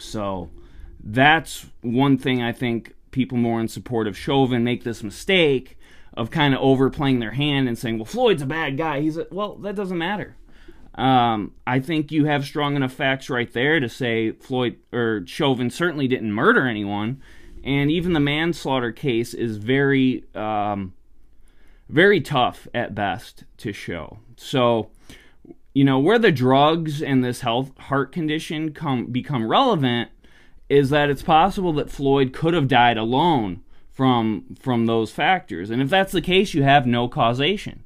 So 0.00 0.50
that's 0.98 1.66
one 1.82 2.18
thing 2.18 2.42
I 2.42 2.50
think 2.50 2.94
people 3.12 3.38
more 3.38 3.60
in 3.60 3.68
support 3.68 4.08
of 4.08 4.18
Chauvin 4.18 4.64
make 4.64 4.82
this 4.82 5.04
mistake 5.04 5.78
of 6.16 6.30
kind 6.30 6.54
of 6.54 6.60
overplaying 6.60 7.18
their 7.18 7.32
hand 7.32 7.68
and 7.68 7.76
saying, 7.76 7.98
well, 7.98 8.04
Floyd's 8.04 8.42
a 8.42 8.46
bad 8.46 8.76
guy. 8.76 9.00
He's 9.00 9.16
a, 9.16 9.26
well, 9.30 9.56
that 9.56 9.74
doesn't 9.74 9.98
matter. 9.98 10.36
Um, 10.94 11.52
I 11.66 11.80
think 11.80 12.12
you 12.12 12.26
have 12.26 12.44
strong 12.44 12.76
enough 12.76 12.92
facts 12.92 13.28
right 13.28 13.52
there 13.52 13.80
to 13.80 13.88
say 13.88 14.30
Floyd 14.30 14.76
or 14.92 15.24
Chauvin 15.26 15.70
certainly 15.70 16.06
didn't 16.06 16.32
murder 16.32 16.66
anyone, 16.66 17.20
and 17.64 17.90
even 17.90 18.12
the 18.12 18.20
manslaughter 18.20 18.92
case 18.92 19.34
is 19.34 19.56
very, 19.56 20.24
um, 20.36 20.94
very 21.88 22.20
tough 22.20 22.68
at 22.72 22.94
best 22.94 23.42
to 23.56 23.72
show. 23.72 24.18
So, 24.36 24.90
you 25.74 25.82
know, 25.82 25.98
where 25.98 26.20
the 26.20 26.30
drugs 26.30 27.02
and 27.02 27.24
this 27.24 27.40
health 27.40 27.76
heart 27.78 28.12
condition 28.12 28.72
come 28.72 29.06
become 29.06 29.48
relevant 29.48 30.10
is 30.68 30.90
that 30.90 31.10
it's 31.10 31.22
possible 31.22 31.72
that 31.72 31.90
Floyd 31.90 32.32
could 32.32 32.54
have 32.54 32.68
died 32.68 32.96
alone 32.96 33.63
from 33.94 34.56
from 34.60 34.86
those 34.86 35.12
factors. 35.12 35.70
And 35.70 35.80
if 35.80 35.88
that's 35.88 36.12
the 36.12 36.20
case, 36.20 36.52
you 36.52 36.64
have 36.64 36.86
no 36.86 37.08
causation. 37.08 37.84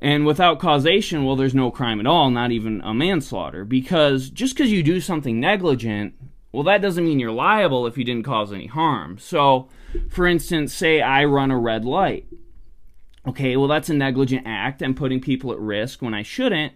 And 0.00 0.26
without 0.26 0.58
causation, 0.58 1.24
well, 1.24 1.36
there's 1.36 1.54
no 1.54 1.70
crime 1.70 2.00
at 2.00 2.06
all, 2.06 2.28
not 2.30 2.50
even 2.50 2.80
a 2.82 2.92
manslaughter. 2.92 3.64
Because 3.64 4.30
just 4.30 4.56
because 4.56 4.70
you 4.70 4.82
do 4.82 5.00
something 5.00 5.40
negligent, 5.40 6.14
well, 6.50 6.64
that 6.64 6.82
doesn't 6.82 7.04
mean 7.04 7.18
you're 7.18 7.32
liable 7.32 7.86
if 7.86 7.96
you 7.96 8.04
didn't 8.04 8.24
cause 8.24 8.52
any 8.52 8.66
harm. 8.66 9.16
So, 9.18 9.68
for 10.10 10.26
instance, 10.26 10.74
say 10.74 11.00
I 11.00 11.24
run 11.24 11.50
a 11.50 11.58
red 11.58 11.84
light. 11.84 12.26
Okay, 13.26 13.56
well, 13.56 13.68
that's 13.68 13.88
a 13.88 13.94
negligent 13.94 14.42
act. 14.44 14.82
I'm 14.82 14.94
putting 14.94 15.20
people 15.20 15.52
at 15.52 15.60
risk 15.60 16.02
when 16.02 16.14
I 16.14 16.22
shouldn't. 16.22 16.72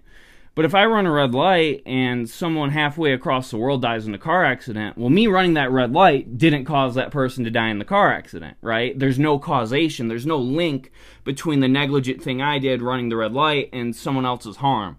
But 0.57 0.65
if 0.65 0.75
I 0.75 0.87
run 0.87 1.05
a 1.05 1.13
red 1.13 1.35
light 1.35 1.83
and 1.85 2.31
someone 2.31 2.71
halfway 2.71 3.13
across 3.13 3.51
the 3.51 3.59
world 3.59 3.83
dies 3.83 4.07
in 4.07 4.15
a 4.15 4.19
car 4.19 4.43
accident, 4.43 4.97
well, 4.97 5.11
me 5.11 5.27
running 5.27 5.53
that 5.53 5.71
red 5.71 5.93
light 5.93 6.39
didn't 6.39 6.65
cause 6.65 6.95
that 6.95 7.11
person 7.11 7.45
to 7.45 7.51
die 7.51 7.69
in 7.69 7.79
the 7.79 7.85
car 7.85 8.11
accident, 8.11 8.57
right? 8.63 8.99
There's 8.99 9.19
no 9.19 9.39
causation, 9.39 10.09
there's 10.09 10.25
no 10.25 10.39
link 10.39 10.91
between 11.25 11.61
the 11.61 11.69
negligent 11.69 12.23
thing 12.23 12.41
I 12.41 12.59
did 12.59 12.81
running 12.81 13.11
the 13.11 13.17
red 13.17 13.35
light 13.35 13.69
and 13.71 13.95
someone 13.95 14.25
else's 14.25 14.57
harm. 14.57 14.97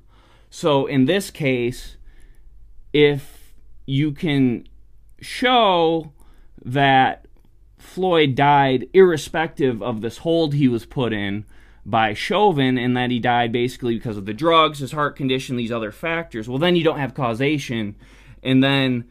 So 0.52 0.86
in 0.86 1.06
this 1.06 1.32
case, 1.32 1.98
if 2.94 3.56
you 3.88 4.12
can 4.12 4.68
show 5.20 6.14
that 6.64 7.26
Floyd 7.80 8.36
died 8.36 8.90
irrespective 8.94 9.82
of 9.82 10.02
this 10.02 10.20
hold 10.20 10.54
he 10.54 10.68
was 10.68 10.86
put 10.86 11.14
in, 11.14 11.46
by 11.88 12.14
Chauvin 12.14 12.78
and 12.78 12.98
that 12.98 13.12
he 13.12 13.18
died 13.18 13.54
basically 13.54 13.96
because 13.96 14.18
of 14.18 14.26
the 14.26 14.34
drugs, 14.34 14.80
his 14.80 14.92
heart 14.92 15.16
condition, 15.16 15.56
these 15.56 15.72
other 15.72 15.94
factors. 15.94 16.50
Well, 16.50 16.58
then 16.58 16.76
you 16.76 16.84
don't 16.84 17.00
have 17.00 17.14
causation, 17.14 17.96
and 18.44 18.62
then 18.62 19.06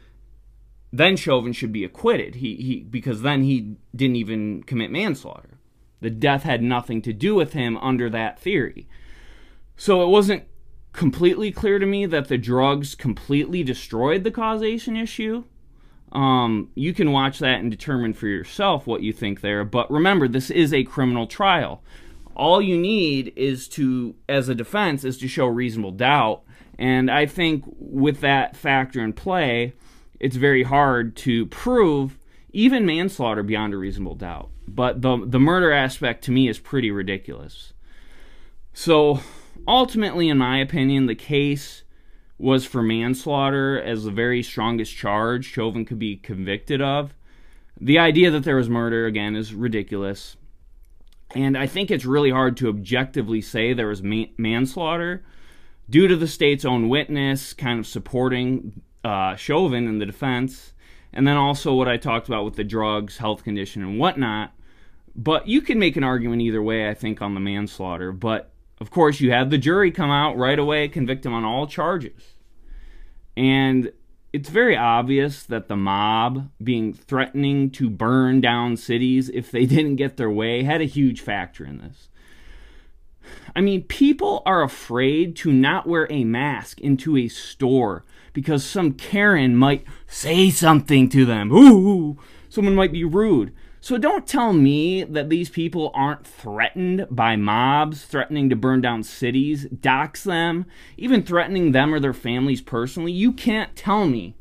then 0.92 1.16
Chauvin 1.16 1.54
should 1.54 1.73
be 1.73 1.85
acquitted. 1.85 2.37
He 2.37 2.54
he 2.56 2.80
because 2.83 3.23
then 3.23 3.42
he 3.42 3.76
didn't 3.95 4.16
even 4.16 4.62
commit 4.62 4.90
manslaughter. 4.90 5.59
The 6.00 6.11
death 6.11 6.42
had 6.42 6.62
nothing 6.62 7.00
to 7.02 7.14
do 7.14 7.35
with 7.35 7.54
him 7.54 7.78
under 7.78 8.11
that 8.11 8.38
theory. 8.38 8.87
So 9.75 10.02
it 10.02 10.09
wasn't 10.09 10.45
completely 10.92 11.50
clear 11.50 11.78
to 11.78 11.87
me 11.87 12.04
that 12.04 12.28
the 12.28 12.38
drugs 12.38 12.95
completely 12.95 13.62
destroyed 13.62 14.23
the 14.23 14.30
causation 14.30 14.97
issue. 14.97 15.45
Um, 16.12 16.71
you 16.75 16.92
can 16.92 17.11
watch 17.11 17.38
that 17.38 17.61
and 17.61 17.71
determine 17.71 18.12
for 18.12 18.26
yourself 18.26 18.87
what 18.87 19.02
you 19.02 19.14
think 19.14 19.40
there. 19.40 19.64
But 19.64 19.90
remember, 19.90 20.28
this 20.28 20.50
is 20.50 20.73
a 20.75 20.85
criminal 20.85 21.26
trial 21.26 21.83
all 22.37 22.61
you 22.61 22.78
need 22.78 23.33
is 23.35 23.66
to 23.66 24.14
as 24.28 24.49
a 24.49 24.55
defense 24.55 25.05
is 25.05 25.19
to 25.19 25.28
show 25.28 25.47
reasonable 25.47 25.93
doubt. 25.93 26.43
And 26.78 27.11
i 27.11 27.26
think 27.26 27.64
with 27.66 28.21
that 28.21 28.57
factor 28.57 29.00
in 29.02 29.12
play 29.14 29.73
it's 30.21 30.37
very 30.37 30.62
hard 30.62 31.16
to 31.16 31.47
prove 31.47 32.19
even 32.52 32.87
manslaughter 32.87 33.43
beyond 33.43 33.75
a 33.75 33.76
reasonable 33.76 34.14
doubt. 34.14 34.50
But 34.69 35.02
the 35.02 35.25
the 35.26 35.40
murder 35.40 35.73
aspect 35.73 36.25
to 36.25 36.33
me 36.33 36.49
is 36.49 36.59
pretty 36.59 36.90
ridiculous. 36.90 37.73
So 38.73 39.21
ultimately 39.66 40.28
in 40.28 40.38
my 40.38 40.59
opinion 40.59 41.07
the 41.07 41.14
case 41.14 41.83
was 42.38 42.66
for 42.66 42.83
manslaughter 42.83 43.81
as 43.81 44.05
the 44.05 44.11
very 44.11 44.43
strongest 44.43 44.95
charge 44.95 45.47
chauvin 45.47 45.87
could 45.87 45.99
be 45.99 46.16
convicted 46.16 46.83
of. 46.83 47.14
The 47.81 47.99
idea 47.99 48.31
that 48.31 48.45
there 48.45 48.57
was 48.57 48.69
murder 48.69 49.07
again 49.07 49.37
is 49.37 49.55
ridiculous 49.55 50.37
and 51.35 51.56
I 51.56 51.66
think 51.66 51.90
it's 51.90 52.04
really 52.04 52.30
hard 52.30 52.56
to 52.59 52.68
objectively 52.68 53.40
say 53.40 53.73
there 53.73 53.88
was 53.88 54.02
manslaughter 54.02 55.25
due 55.88 56.09
to 56.09 56.16
the 56.16 56.28
state's 56.28 56.64
own 56.64 56.88
witness 56.88 57.52
kind 57.52 57.78
of 57.78 57.87
supporting 57.87 58.80
uh, 59.04 59.37
Chauvin 59.37 59.87
in 59.87 59.99
the 59.99 60.06
defense, 60.06 60.73
and 61.12 61.26
then 61.26 61.37
also 61.37 61.75
what 61.75 61.88
I 61.88 61.97
talked 61.97 62.28
about 62.28 62.45
with 62.45 62.56
the 62.56 62.64
drugs, 62.64 63.18
health 63.18 63.45
condition, 63.45 63.83
and 63.83 63.99
whatnot. 63.99 64.52
But 65.14 65.49
you 65.49 65.62
can 65.62 65.78
make 65.78 65.97
an 65.97 66.04
argument 66.04 66.42
either 66.42 66.62
way, 66.62 66.88
I 66.88 66.95
think, 66.95 67.23
on 67.23 67.35
the 67.35 67.40
manslaughter. 67.40 68.12
But 68.12 68.52
of 68.80 68.90
course, 68.90 69.21
you 69.21 69.30
had 69.30 69.50
the 69.50 69.59
jury 69.59 69.90
come 69.90 70.11
out 70.11 70.37
right 70.37 70.59
away, 70.59 70.88
convict 70.88 71.25
him 71.25 71.33
on 71.33 71.45
all 71.45 71.66
charges. 71.66 72.35
And 73.37 73.92
it's 74.37 74.50
very 74.50 74.76
obvious 74.76 75.45
that 75.45 75.66
the 75.66 75.76
mob 75.76 76.50
being 76.62 76.93
threatening 76.93 77.71
to 77.71 77.88
burn 77.88 78.38
down 78.38 78.76
cities 78.76 79.31
if 79.31 79.50
they 79.50 79.64
didn't 79.75 79.97
get 79.97 80.19
their 80.19 80.31
way 80.31 80.62
had 80.62 80.83
a 80.83 80.85
huge 80.85 81.23
factor 81.23 81.64
in 81.64 81.78
this. 81.78 82.11
I 83.57 83.62
mean, 83.62 83.85
people 83.85 84.43
are 84.45 84.62
afraid 84.62 85.37
to 85.37 85.52
not 85.52 85.87
wear 85.87 86.07
a 86.11 86.25
mask 86.25 86.83
into 86.83 87.16
a 87.16 87.28
store 87.28 88.05
because 88.35 88.62
some 88.62 88.93
Karen 88.93 89.57
might 89.57 89.87
say 90.07 90.50
something 90.50 91.09
to 91.09 91.25
them. 91.25 91.50
Ooh, 91.50 92.19
someone 92.50 92.75
might 92.75 92.93
be 92.93 93.05
rude. 93.05 93.55
So 93.87 93.99
don't 93.99 94.26
tell 94.26 94.52
me 94.52 95.05
that 95.05 95.28
these 95.28 95.49
people 95.49 95.93
aren't 95.95 96.26
threatened 96.26 97.07
by 97.09 97.37
mobs 97.37 98.05
threatening 98.05 98.50
to 98.50 98.57
burn 98.57 98.81
down 98.81 99.05
cities, 99.05 99.66
dox 99.66 100.25
them, 100.25 100.66
even 100.96 101.22
threatening 101.22 101.70
them 101.70 101.94
or 101.94 102.01
their 102.01 102.12
families 102.12 102.61
personally. 102.61 103.12
You 103.12 103.33
can't 103.33 103.77
tell 103.77 104.09
me 104.09 104.35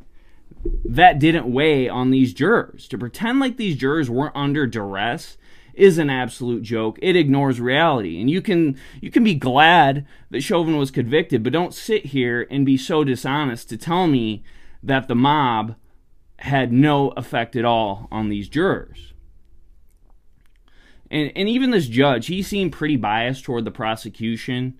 that 0.83 1.19
didn't 1.19 1.45
weigh 1.45 1.87
on 1.87 2.09
these 2.09 2.33
jurors. 2.33 2.87
To 2.87 2.97
pretend 2.97 3.39
like 3.39 3.57
these 3.57 3.77
jurors 3.77 4.09
weren't 4.09 4.35
under 4.35 4.65
duress 4.65 5.37
is 5.75 5.99
an 5.99 6.09
absolute 6.09 6.63
joke. 6.63 6.97
It 7.03 7.15
ignores 7.15 7.61
reality. 7.61 8.19
And 8.19 8.31
you 8.31 8.41
can 8.41 8.75
you 8.99 9.11
can 9.11 9.23
be 9.23 9.35
glad 9.35 10.07
that 10.31 10.41
Chauvin 10.41 10.75
was 10.75 10.89
convicted, 10.89 11.43
but 11.43 11.53
don't 11.53 11.71
sit 11.71 12.07
here 12.07 12.47
and 12.49 12.65
be 12.65 12.77
so 12.77 13.03
dishonest 13.03 13.69
to 13.69 13.77
tell 13.77 14.07
me 14.07 14.43
that 14.81 15.07
the 15.07 15.13
mob 15.13 15.75
had 16.37 16.73
no 16.73 17.09
effect 17.09 17.55
at 17.55 17.63
all 17.63 18.07
on 18.11 18.29
these 18.29 18.49
jurors. 18.49 19.11
And, 21.11 21.31
and 21.35 21.47
even 21.47 21.71
this 21.71 21.87
judge, 21.87 22.27
he 22.27 22.41
seemed 22.41 22.73
pretty 22.73 22.95
biased 22.95 23.43
toward 23.43 23.65
the 23.65 23.71
prosecution. 23.71 24.79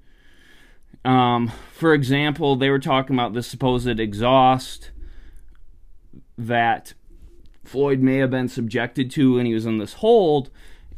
Um, 1.04 1.52
for 1.72 1.94
example, 1.94 2.56
they 2.56 2.70
were 2.70 2.80
talking 2.80 3.16
about 3.16 3.34
the 3.34 3.44
supposed 3.44 4.00
exhaust 4.00 4.92
that 6.38 6.94
Floyd 7.64 8.00
may 8.00 8.18
have 8.18 8.32
been 8.32 8.48
subjected 8.48 9.12
to 9.12 9.36
when 9.36 9.46
he 9.46 9.54
was 9.54 9.66
in 9.66 9.78
this 9.78 9.94
hold, 9.94 10.50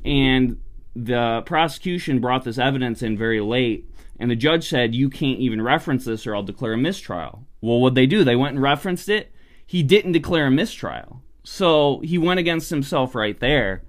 and 0.03 0.59
the 0.95 1.43
prosecution 1.45 2.19
brought 2.19 2.43
this 2.43 2.57
evidence 2.57 3.01
in 3.01 3.17
very 3.17 3.41
late, 3.41 3.85
and 4.19 4.31
the 4.31 4.35
judge 4.35 4.67
said, 4.67 4.95
You 4.95 5.09
can't 5.09 5.39
even 5.39 5.61
reference 5.61 6.05
this 6.05 6.25
or 6.25 6.35
I'll 6.35 6.43
declare 6.43 6.73
a 6.73 6.77
mistrial. 6.77 7.45
Well, 7.61 7.79
what 7.79 7.95
they 7.95 8.05
do? 8.05 8.23
They 8.23 8.35
went 8.35 8.55
and 8.55 8.61
referenced 8.61 9.09
it. 9.09 9.31
He 9.65 9.83
didn't 9.83 10.13
declare 10.13 10.47
a 10.47 10.51
mistrial. 10.51 11.21
So 11.43 11.99
he 12.03 12.17
went 12.17 12.39
against 12.39 12.69
himself 12.69 13.15
right 13.15 13.39
there. 13.39 13.83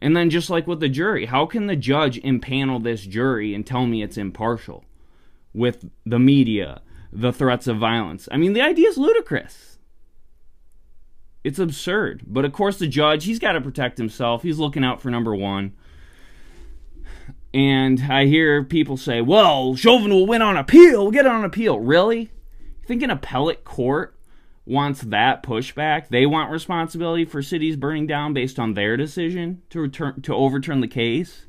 And 0.00 0.16
then 0.16 0.30
just 0.30 0.50
like 0.50 0.66
with 0.66 0.80
the 0.80 0.88
jury, 0.88 1.26
how 1.26 1.46
can 1.46 1.66
the 1.66 1.76
judge 1.76 2.20
impanel 2.22 2.82
this 2.82 3.02
jury 3.04 3.54
and 3.54 3.66
tell 3.66 3.86
me 3.86 4.02
it's 4.02 4.18
impartial 4.18 4.84
with 5.54 5.86
the 6.04 6.18
media, 6.18 6.82
the 7.12 7.32
threats 7.32 7.66
of 7.66 7.78
violence? 7.78 8.28
I 8.30 8.36
mean, 8.36 8.52
the 8.52 8.62
idea 8.62 8.88
is 8.88 8.98
ludicrous. 8.98 9.78
It's 11.44 11.58
absurd. 11.58 12.22
But 12.26 12.44
of 12.44 12.52
course, 12.52 12.78
the 12.78 12.88
judge, 12.88 13.24
he's 13.24 13.38
got 13.38 13.52
to 13.52 13.60
protect 13.60 13.98
himself. 13.98 14.42
He's 14.42 14.58
looking 14.58 14.84
out 14.84 15.00
for 15.00 15.10
number 15.10 15.34
one. 15.34 15.74
And 17.54 18.02
I 18.10 18.26
hear 18.26 18.64
people 18.64 18.96
say, 18.96 19.20
well, 19.22 19.76
Chauvin 19.76 20.10
will 20.10 20.26
win 20.26 20.42
on 20.42 20.56
appeal. 20.56 21.04
We'll 21.04 21.12
get 21.12 21.24
it 21.24 21.32
on 21.32 21.44
appeal. 21.44 21.78
Really? 21.78 22.20
You 22.20 22.86
think 22.86 23.02
an 23.02 23.10
appellate 23.10 23.64
court 23.64 24.15
wants 24.66 25.00
that 25.02 25.42
pushback. 25.42 26.08
They 26.08 26.26
want 26.26 26.50
responsibility 26.50 27.24
for 27.24 27.40
cities 27.40 27.76
burning 27.76 28.06
down 28.06 28.34
based 28.34 28.58
on 28.58 28.74
their 28.74 28.96
decision 28.96 29.62
to 29.70 29.80
return 29.80 30.20
to 30.22 30.34
overturn 30.34 30.80
the 30.80 30.88
case, 30.88 31.46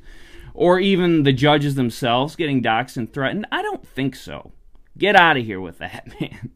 or 0.54 0.80
even 0.80 1.24
the 1.24 1.34
judges 1.34 1.76
themselves 1.76 2.36
getting 2.36 2.62
doxxed 2.62 2.98
and 2.98 3.12
threatened. 3.12 3.48
I 3.52 3.62
don't 3.62 3.86
think 3.86 4.16
so. 4.16 4.52
Get 4.98 5.16
out 5.16 5.38
of 5.38 5.46
here 5.46 5.60
with 5.60 5.80
that, 5.80 6.08
man. 6.22 6.52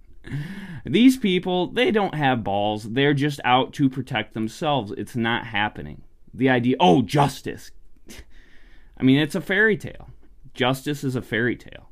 These 0.85 1.17
people, 1.17 1.67
they 1.67 1.91
don't 1.91 2.15
have 2.15 2.43
balls. 2.43 2.83
They're 2.83 3.13
just 3.13 3.39
out 3.43 3.73
to 3.73 3.89
protect 3.89 4.33
themselves. 4.33 4.93
It's 4.97 5.15
not 5.15 5.47
happening. 5.47 6.03
The 6.33 6.49
idea, 6.49 6.77
oh, 6.79 7.01
justice. 7.01 7.71
I 8.97 9.03
mean, 9.03 9.19
it's 9.19 9.35
a 9.35 9.41
fairy 9.41 9.77
tale. 9.77 10.09
Justice 10.53 11.03
is 11.03 11.15
a 11.15 11.21
fairy 11.21 11.55
tale. 11.55 11.89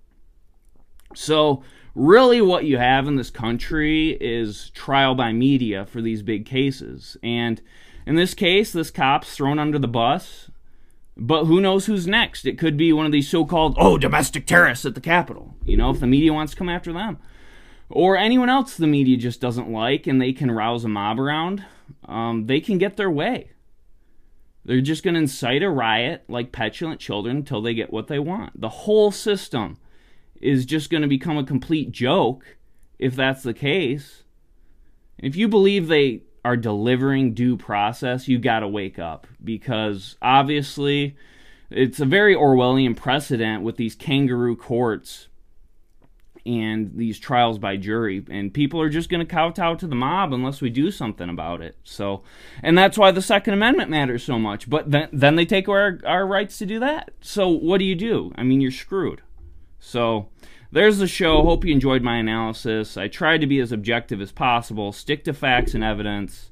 So, 1.15 1.63
really 1.95 2.41
what 2.41 2.65
you 2.65 2.77
have 2.77 3.07
in 3.07 3.15
this 3.15 3.29
country 3.29 4.17
is 4.21 4.69
trial 4.71 5.15
by 5.15 5.33
media 5.33 5.85
for 5.85 6.01
these 6.01 6.21
big 6.21 6.45
cases. 6.45 7.17
And 7.23 7.61
in 8.05 8.15
this 8.15 8.33
case, 8.33 8.71
this 8.71 8.91
cop's 8.91 9.35
thrown 9.35 9.59
under 9.59 9.79
the 9.79 9.87
bus. 9.87 10.49
But 11.17 11.45
who 11.45 11.59
knows 11.59 11.85
who's 11.85 12.07
next? 12.07 12.45
It 12.45 12.57
could 12.57 12.77
be 12.77 12.93
one 12.93 13.05
of 13.05 13.11
these 13.11 13.27
so 13.27 13.45
called, 13.45 13.75
oh, 13.77 13.97
domestic 13.97 14.45
terrorists 14.45 14.85
at 14.85 14.95
the 14.95 15.01
Capitol. 15.01 15.55
You 15.65 15.75
know, 15.75 15.89
if 15.91 15.99
the 15.99 16.07
media 16.07 16.33
wants 16.33 16.53
to 16.53 16.57
come 16.57 16.69
after 16.69 16.93
them. 16.93 17.17
Or 17.89 18.15
anyone 18.15 18.49
else 18.49 18.77
the 18.77 18.87
media 18.87 19.17
just 19.17 19.41
doesn't 19.41 19.69
like 19.69 20.07
and 20.07 20.21
they 20.21 20.31
can 20.31 20.51
rouse 20.51 20.85
a 20.85 20.87
mob 20.87 21.19
around, 21.19 21.65
um, 22.05 22.45
they 22.45 22.61
can 22.61 22.77
get 22.77 22.97
their 22.97 23.11
way. 23.11 23.51
They're 24.63 24.81
just 24.81 25.03
going 25.03 25.15
to 25.15 25.21
incite 25.21 25.63
a 25.63 25.69
riot 25.69 26.23
like 26.27 26.51
petulant 26.51 26.99
children 26.99 27.37
until 27.37 27.61
they 27.61 27.73
get 27.73 27.91
what 27.91 28.07
they 28.07 28.19
want. 28.19 28.59
The 28.59 28.69
whole 28.69 29.11
system 29.11 29.77
is 30.41 30.65
just 30.65 30.89
going 30.89 31.01
to 31.01 31.07
become 31.07 31.37
a 31.37 31.43
complete 31.43 31.91
joke 31.91 32.57
if 32.97 33.15
that's 33.15 33.43
the 33.43 33.53
case. 33.53 34.23
If 35.17 35.35
you 35.35 35.47
believe 35.47 35.87
they 35.87 36.23
are 36.45 36.57
delivering 36.57 37.33
due 37.33 37.57
process, 37.57 38.27
you 38.27 38.39
got 38.39 38.59
to 38.59 38.67
wake 38.67 38.99
up 38.99 39.27
because 39.43 40.17
obviously 40.21 41.15
it's 41.69 41.99
a 41.99 42.05
very 42.05 42.35
Orwellian 42.35 42.95
precedent 42.95 43.63
with 43.63 43.77
these 43.77 43.95
kangaroo 43.95 44.55
courts 44.55 45.27
and 46.45 46.91
these 46.95 47.19
trials 47.19 47.59
by 47.59 47.75
jury 47.75 48.25
and 48.29 48.53
people 48.53 48.81
are 48.81 48.89
just 48.89 49.09
going 49.09 49.19
to 49.19 49.25
kowtow 49.25 49.75
to 49.75 49.85
the 49.85 49.95
mob 49.95 50.33
unless 50.33 50.61
we 50.61 50.69
do 50.69 50.89
something 50.89 51.29
about 51.29 51.61
it. 51.61 51.77
So 51.83 52.23
and 52.63 52.77
that's 52.77 52.97
why 52.97 53.11
the 53.11 53.21
second 53.21 53.53
amendment 53.53 53.91
matters 53.91 54.23
so 54.23 54.39
much 54.39 54.69
but 54.69 54.89
then, 54.89 55.09
then 55.11 55.35
they 55.35 55.45
take 55.45 55.67
our, 55.67 55.99
our 56.05 56.25
rights 56.25 56.57
to 56.59 56.65
do 56.65 56.79
that. 56.79 57.11
So 57.21 57.49
what 57.49 57.79
do 57.79 57.85
you 57.85 57.95
do? 57.95 58.31
I 58.35 58.43
mean 58.43 58.61
you're 58.61 58.71
screwed 58.71 59.21
so 59.79 60.29
there's 60.71 60.99
the 60.99 61.07
show. 61.07 61.43
Hope 61.43 61.65
you 61.65 61.73
enjoyed 61.73 62.03
my 62.03 62.17
analysis. 62.17 62.97
I 62.97 63.07
tried 63.07 63.41
to 63.41 63.47
be 63.47 63.59
as 63.59 63.71
objective 63.71 64.21
as 64.21 64.31
possible, 64.31 64.91
stick 64.91 65.23
to 65.25 65.33
facts 65.33 65.73
and 65.73 65.83
evidence. 65.83 66.51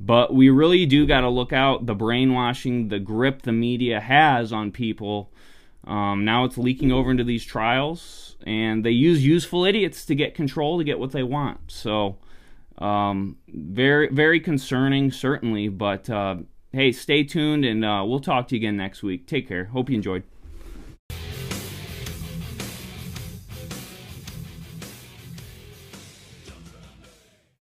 But 0.00 0.34
we 0.34 0.50
really 0.50 0.84
do 0.84 1.06
got 1.06 1.20
to 1.20 1.28
look 1.28 1.52
out 1.52 1.86
the 1.86 1.94
brainwashing, 1.94 2.88
the 2.88 2.98
grip 2.98 3.42
the 3.42 3.52
media 3.52 4.00
has 4.00 4.52
on 4.52 4.72
people. 4.72 5.32
Um, 5.84 6.24
now 6.24 6.44
it's 6.44 6.58
leaking 6.58 6.90
over 6.90 7.10
into 7.10 7.22
these 7.22 7.44
trials, 7.44 8.36
and 8.44 8.84
they 8.84 8.90
use 8.90 9.24
useful 9.24 9.64
idiots 9.64 10.04
to 10.06 10.16
get 10.16 10.34
control 10.34 10.78
to 10.78 10.84
get 10.84 10.98
what 10.98 11.12
they 11.12 11.22
want. 11.22 11.58
So, 11.68 12.18
um, 12.78 13.36
very, 13.48 14.08
very 14.08 14.40
concerning, 14.40 15.12
certainly. 15.12 15.68
But 15.68 16.10
uh, 16.10 16.36
hey, 16.72 16.90
stay 16.90 17.22
tuned, 17.22 17.64
and 17.64 17.84
uh, 17.84 18.04
we'll 18.04 18.20
talk 18.20 18.48
to 18.48 18.56
you 18.56 18.60
again 18.60 18.76
next 18.76 19.04
week. 19.04 19.28
Take 19.28 19.46
care. 19.46 19.66
Hope 19.66 19.88
you 19.88 19.96
enjoyed. 19.96 20.24